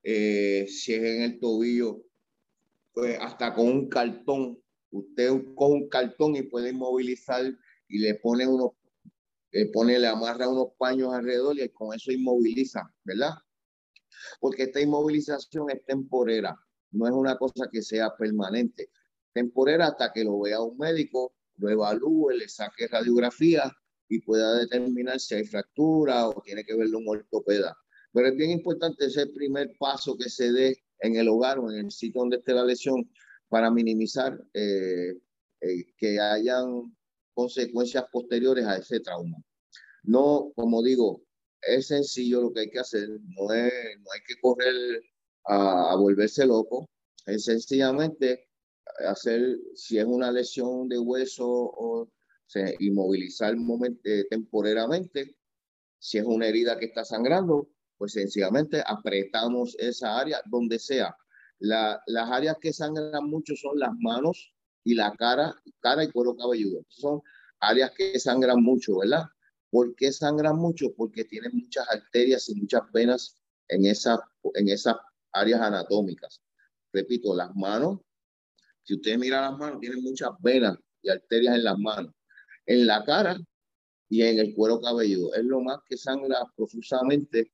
eh, 0.02 0.66
si 0.68 0.92
es 0.92 1.02
en 1.02 1.22
el 1.22 1.40
tobillo, 1.40 2.04
pues 2.92 3.18
hasta 3.18 3.54
con 3.54 3.66
un 3.66 3.88
cartón, 3.88 4.60
usted 4.90 5.30
coge 5.54 5.72
un 5.72 5.88
cartón 5.88 6.36
y 6.36 6.42
puede 6.42 6.68
inmovilizar 6.68 7.44
y 7.88 7.98
le 7.98 8.14
pone 8.16 8.46
unos 8.46 8.72
eh, 9.52 9.70
pone, 9.72 9.98
le 9.98 10.06
amarra 10.06 10.48
unos 10.48 10.68
paños 10.78 11.12
alrededor 11.12 11.58
y 11.58 11.68
con 11.70 11.94
eso 11.94 12.12
inmoviliza, 12.12 12.92
¿verdad? 13.04 13.34
Porque 14.40 14.64
esta 14.64 14.80
inmovilización 14.80 15.70
es 15.70 15.84
temporera, 15.84 16.58
no 16.90 17.06
es 17.06 17.12
una 17.12 17.36
cosa 17.36 17.68
que 17.70 17.82
sea 17.82 18.14
permanente. 18.16 18.90
Temporera 19.32 19.88
hasta 19.88 20.12
que 20.12 20.24
lo 20.24 20.40
vea 20.40 20.60
un 20.60 20.78
médico, 20.78 21.34
lo 21.56 21.68
evalúe, 21.68 22.30
le 22.30 22.48
saque 22.48 22.88
radiografía 22.88 23.72
y 24.08 24.20
pueda 24.20 24.58
determinar 24.58 25.20
si 25.20 25.34
hay 25.34 25.44
fractura 25.44 26.28
o 26.28 26.42
tiene 26.42 26.64
que 26.64 26.76
verlo 26.76 26.98
un 26.98 27.08
ortopeda. 27.08 27.76
Pero 28.12 28.28
es 28.28 28.36
bien 28.36 28.50
importante 28.50 29.06
ese 29.06 29.26
primer 29.26 29.72
paso 29.78 30.16
que 30.16 30.30
se 30.30 30.52
dé 30.52 30.76
en 31.00 31.16
el 31.16 31.28
hogar 31.28 31.58
o 31.58 31.70
en 31.70 31.86
el 31.86 31.90
sitio 31.90 32.20
donde 32.20 32.36
esté 32.36 32.54
la 32.54 32.64
lesión 32.64 33.10
para 33.48 33.70
minimizar 33.70 34.42
eh, 34.54 35.12
eh, 35.60 35.84
que 35.96 36.18
hayan 36.18 36.96
consecuencias 37.36 38.06
posteriores 38.10 38.64
a 38.66 38.78
ese 38.78 38.98
trauma. 39.00 39.36
No, 40.04 40.52
como 40.56 40.82
digo, 40.82 41.22
es 41.60 41.88
sencillo 41.88 42.40
lo 42.40 42.52
que 42.52 42.60
hay 42.60 42.70
que 42.70 42.78
hacer, 42.80 43.08
no, 43.08 43.52
es, 43.52 43.72
no 43.98 44.10
hay 44.12 44.20
que 44.26 44.40
correr 44.40 45.02
a, 45.44 45.94
volverse 45.96 46.46
loco, 46.46 46.88
es 47.26 47.44
sencillamente 47.44 48.48
hacer, 49.06 49.58
si 49.74 49.98
es 49.98 50.06
una 50.06 50.32
lesión 50.32 50.88
de 50.88 50.98
hueso 50.98 51.46
o 51.46 52.08
se, 52.46 52.74
inmovilizar 52.80 53.54
eh, 54.04 54.24
temporalmente, 54.30 55.36
si 55.98 56.18
es 56.18 56.24
una 56.24 56.46
herida 56.46 56.78
que 56.78 56.86
está 56.86 57.04
sangrando, 57.04 57.68
pues 57.98 58.12
sencillamente 58.12 58.82
apretamos 58.86 59.76
esa 59.78 60.18
área 60.18 60.40
donde 60.46 60.78
sea. 60.78 61.14
La, 61.58 62.00
las 62.06 62.30
áreas 62.30 62.56
que 62.60 62.72
sangran 62.72 63.28
mucho 63.28 63.54
son 63.56 63.78
las 63.78 63.92
manos 63.98 64.55
y 64.86 64.94
la 64.94 65.14
cara, 65.16 65.54
cara 65.80 66.04
y 66.04 66.10
cuero 66.10 66.36
cabelludo. 66.36 66.84
Son 66.88 67.20
áreas 67.60 67.90
que 67.96 68.18
sangran 68.18 68.62
mucho, 68.62 68.98
¿verdad? 68.98 69.24
¿Por 69.70 69.94
qué 69.96 70.12
sangran 70.12 70.56
mucho? 70.56 70.94
Porque 70.96 71.24
tienen 71.24 71.50
muchas 71.54 71.86
arterias 71.90 72.48
y 72.48 72.54
muchas 72.54 72.82
venas 72.92 73.36
en, 73.68 73.84
esa, 73.84 74.18
en 74.54 74.68
esas 74.68 74.96
áreas 75.32 75.60
anatómicas. 75.60 76.40
Repito, 76.92 77.34
las 77.34 77.54
manos, 77.54 78.00
si 78.84 78.94
usted 78.94 79.18
mira 79.18 79.40
las 79.42 79.58
manos, 79.58 79.80
tienen 79.80 80.02
muchas 80.02 80.30
venas 80.40 80.78
y 81.02 81.10
arterias 81.10 81.56
en 81.56 81.64
las 81.64 81.78
manos. 81.78 82.14
En 82.64 82.86
la 82.86 83.04
cara 83.04 83.36
y 84.08 84.22
en 84.22 84.38
el 84.38 84.54
cuero 84.54 84.80
cabelludo. 84.80 85.34
Es 85.34 85.44
lo 85.44 85.60
más 85.60 85.80
que 85.88 85.96
sangra 85.96 86.44
profusamente 86.56 87.52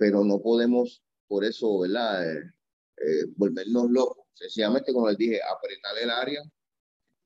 pero 0.00 0.24
no 0.24 0.40
podemos 0.40 1.02
por 1.28 1.44
eso, 1.44 1.80
¿verdad? 1.80 2.26
Eh, 2.26 2.50
eh, 2.96 3.26
volvernos 3.36 3.90
locos. 3.90 4.24
Sencillamente, 4.32 4.94
como 4.94 5.08
les 5.10 5.18
dije, 5.18 5.38
apretar 5.42 5.98
el 6.02 6.08
área 6.08 6.42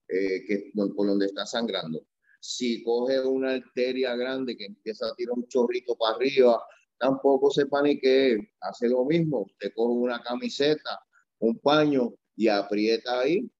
eh, 0.08 0.44
que, 0.46 0.72
por 0.74 1.06
donde 1.06 1.26
está 1.26 1.46
sangrando. 1.46 2.06
Si 2.40 2.82
coge 2.82 3.20
una 3.20 3.52
arteria 3.52 4.14
grande 4.16 4.56
que 4.56 4.66
empieza 4.66 5.06
a 5.06 5.14
tirar 5.14 5.34
un 5.36 5.46
chorrito 5.48 5.96
para 5.96 6.16
arriba, 6.16 6.62
tampoco 6.98 7.50
se 7.50 7.66
panique, 7.66 8.52
hace 8.60 8.88
lo 8.88 9.04
mismo. 9.04 9.42
Usted 9.42 9.72
coge 9.74 9.92
una 9.94 10.22
camiseta, 10.22 11.00
un 11.38 11.58
paño 11.58 12.14
y 12.36 12.48
aprieta 12.48 13.20
ahí 13.20 13.50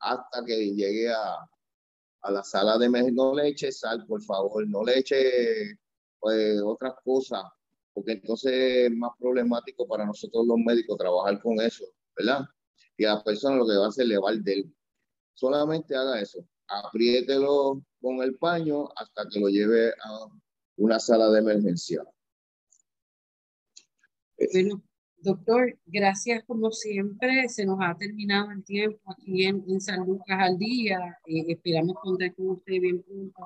hasta 0.00 0.44
que 0.44 0.74
llegue 0.74 1.10
a, 1.10 1.36
a 2.22 2.30
la 2.30 2.44
sala 2.44 2.78
de 2.78 2.86
emergencia. 2.86 3.16
No 3.16 3.34
le 3.34 3.48
eche 3.48 3.72
sal, 3.72 4.06
por 4.06 4.22
favor, 4.22 4.66
no 4.68 4.84
le 4.84 4.98
eche 4.98 5.78
pues, 6.20 6.60
otras 6.62 6.94
cosas 7.04 7.42
porque 7.98 8.12
entonces 8.12 8.52
es 8.52 8.92
más 8.92 9.10
problemático 9.18 9.84
para 9.88 10.06
nosotros 10.06 10.46
los 10.46 10.58
médicos 10.58 10.96
trabajar 10.96 11.42
con 11.42 11.60
eso, 11.60 11.84
¿verdad? 12.16 12.44
Y 12.96 13.04
a 13.04 13.14
la 13.14 13.24
persona 13.24 13.56
lo 13.56 13.66
que 13.66 13.76
va 13.76 13.86
a 13.86 13.88
hacer 13.88 14.06
le 14.06 14.18
va 14.18 14.30
el 14.30 14.44
del. 14.44 14.72
Solamente 15.38 15.94
haga 15.94 16.20
eso, 16.20 16.44
apriételo 16.66 17.80
con 18.00 18.20
el 18.22 18.34
paño 18.34 18.88
hasta 18.96 19.28
que 19.30 19.38
lo 19.38 19.48
lleve 19.48 19.90
a 19.90 20.26
una 20.78 20.98
sala 20.98 21.30
de 21.30 21.38
emergencia. 21.38 22.02
Bueno, 24.52 24.82
doctor, 25.18 25.78
gracias 25.86 26.42
como 26.44 26.72
siempre. 26.72 27.48
Se 27.48 27.64
nos 27.64 27.78
ha 27.80 27.96
terminado 27.96 28.50
el 28.50 28.64
tiempo 28.64 28.98
aquí 29.12 29.44
en, 29.44 29.80
San 29.80 30.04
Lucas 30.04 30.38
al 30.40 30.58
día. 30.58 30.98
Eh, 31.26 31.44
esperamos 31.46 31.94
contar 32.02 32.34
con 32.34 32.48
usted 32.48 32.80
bien 32.80 33.00
pronto 33.04 33.40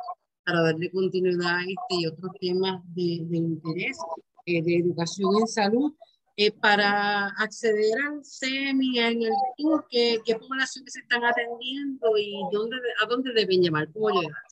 para 0.46 0.62
darle 0.62 0.90
continuidad 0.90 1.58
a 1.58 1.60
este 1.60 1.94
y 2.00 2.06
otros 2.06 2.32
temas 2.40 2.82
de, 2.94 3.26
de 3.28 3.36
interés. 3.36 3.98
Eh, 4.46 4.62
de 4.62 4.78
educación 4.78 5.30
en 5.40 5.46
salud. 5.46 5.92
Eh, 6.36 6.50
para 6.50 7.26
acceder 7.38 7.94
al 8.08 8.24
SEMI, 8.24 8.98
en 8.98 9.22
el 9.22 9.32
TUR, 9.58 9.84
¿qué, 9.90 10.18
qué 10.24 10.36
poblaciones 10.36 10.94
se 10.94 11.00
están 11.00 11.22
atendiendo 11.24 12.16
y 12.16 12.40
dónde, 12.50 12.76
a 13.02 13.06
dónde 13.06 13.34
deben 13.34 13.62
llamar? 13.62 13.92
¿Cómo 13.92 14.08
llegar? 14.08 14.42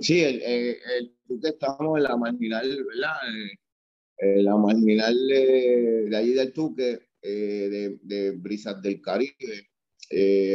Sí, 0.00 0.22
el, 0.22 0.40
el, 0.42 1.14
que 1.42 1.48
estamos 1.48 1.98
en 1.98 2.04
la 2.04 2.16
marginal, 2.16 2.84
¿verdad? 2.86 3.16
Eh, 4.16 4.42
la 4.42 4.56
marginal 4.56 5.14
de, 5.28 6.06
de 6.08 6.16
allí 6.16 6.32
del 6.32 6.54
Tuque, 6.54 7.00
de, 7.20 7.98
de, 8.00 8.30
Brisas 8.32 8.80
del 8.80 9.02
Caribe, 9.02 9.68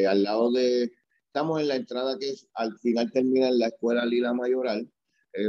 al 0.07 0.23
lado 0.23 0.51
de, 0.51 0.91
estamos 1.27 1.61
en 1.61 1.67
la 1.67 1.75
entrada 1.75 2.17
que 2.17 2.29
es, 2.29 2.47
al 2.55 2.75
final 2.79 3.11
termina 3.11 3.49
en 3.49 3.59
la 3.59 3.67
escuela 3.67 4.03
Lila 4.03 4.33
Mayoral, 4.33 4.91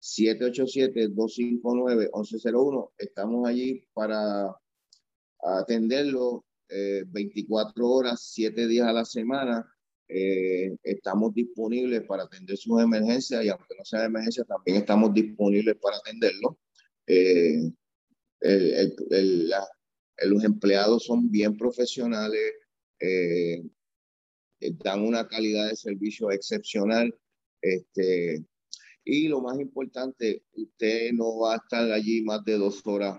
787-259-1101. 0.00 2.90
Estamos 2.98 3.48
allí 3.48 3.84
para 3.92 4.54
atenderlo 5.42 6.44
24 6.68 7.72
eh, 7.72 7.86
horas, 7.86 8.30
7 8.32 8.66
días 8.66 8.86
a 8.86 8.92
la 8.92 9.04
semana. 9.04 9.66
Eh, 10.08 10.76
estamos 10.82 11.32
disponibles 11.32 12.02
para 12.02 12.24
atender 12.24 12.56
sus 12.56 12.82
emergencias 12.82 13.44
y 13.44 13.48
aunque 13.48 13.76
no 13.78 13.84
sea 13.84 14.04
emergencia, 14.04 14.44
también 14.44 14.78
estamos 14.78 15.14
disponibles 15.14 15.76
para 15.80 15.96
atenderlo. 15.96 16.58
los 20.24 20.44
empleados 20.44 21.04
son 21.04 21.30
bien 21.30 21.56
profesionales, 21.56 22.52
eh, 23.00 23.62
dan 24.70 25.02
una 25.02 25.26
calidad 25.26 25.68
de 25.68 25.76
servicio 25.76 26.30
excepcional. 26.30 27.14
Este, 27.60 28.44
y 29.04 29.28
lo 29.28 29.40
más 29.40 29.58
importante, 29.58 30.44
usted 30.52 31.12
no 31.12 31.38
va 31.40 31.54
a 31.54 31.56
estar 31.56 31.90
allí 31.90 32.22
más 32.22 32.44
de 32.44 32.58
dos 32.58 32.80
horas 32.86 33.18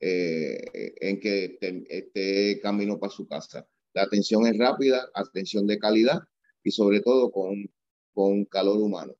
eh, 0.00 0.94
en 1.00 1.20
que 1.20 1.58
esté 1.88 2.60
camino 2.60 2.98
para 2.98 3.12
su 3.12 3.26
casa. 3.26 3.66
La 3.94 4.02
atención 4.02 4.46
es 4.46 4.58
rápida, 4.58 5.08
atención 5.14 5.66
de 5.66 5.78
calidad 5.78 6.20
y 6.62 6.70
sobre 6.70 7.00
todo 7.00 7.30
con, 7.30 7.68
con 8.12 8.44
calor 8.44 8.78
humano. 8.78 9.14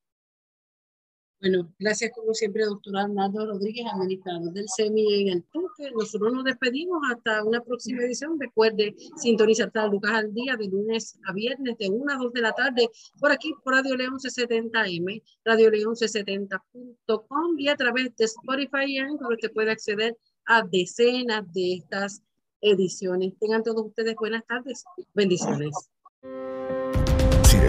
Bueno, 1.49 1.73
gracias 1.79 2.11
como 2.13 2.35
siempre, 2.35 2.65
doctor 2.65 2.97
Arnaldo 2.97 3.47
Rodríguez, 3.47 3.87
administrador 3.95 4.53
del 4.53 4.69
SEMI 4.69 5.21
en 5.21 5.29
el 5.29 5.45
Tuque. 5.45 5.93
Nosotros 5.93 6.33
nos 6.33 6.43
despedimos 6.43 6.99
hasta 7.09 7.45
una 7.45 7.61
próxima 7.61 8.03
edición. 8.03 8.37
Recuerde 8.41 8.97
sintonizar 9.17 9.71
a 9.75 9.87
Lucas 9.87 10.11
al 10.11 10.35
día 10.35 10.57
de 10.57 10.67
lunes 10.67 11.17
a 11.25 11.33
viernes 11.33 11.79
de 11.79 11.89
1 11.89 12.13
a 12.13 12.17
2 12.17 12.33
de 12.33 12.41
la 12.41 12.51
tarde 12.51 12.91
por 13.21 13.31
aquí 13.31 13.55
por 13.63 13.75
Radio 13.75 13.97
León 13.97 14.15
1170M, 14.15 15.23
Radio 15.45 15.71
León 15.71 15.95
1170.com 15.95 17.59
y 17.59 17.69
a 17.69 17.77
través 17.77 18.17
de 18.17 18.25
Spotify, 18.25 18.97
donde 18.97 19.35
usted 19.37 19.53
puede 19.53 19.71
acceder 19.71 20.19
a 20.47 20.65
decenas 20.65 21.45
de 21.53 21.75
estas 21.75 22.23
ediciones. 22.61 23.35
Tengan 23.39 23.63
todos 23.63 23.87
ustedes 23.87 24.17
buenas 24.17 24.45
tardes. 24.49 24.83
Bendiciones. 25.15 25.71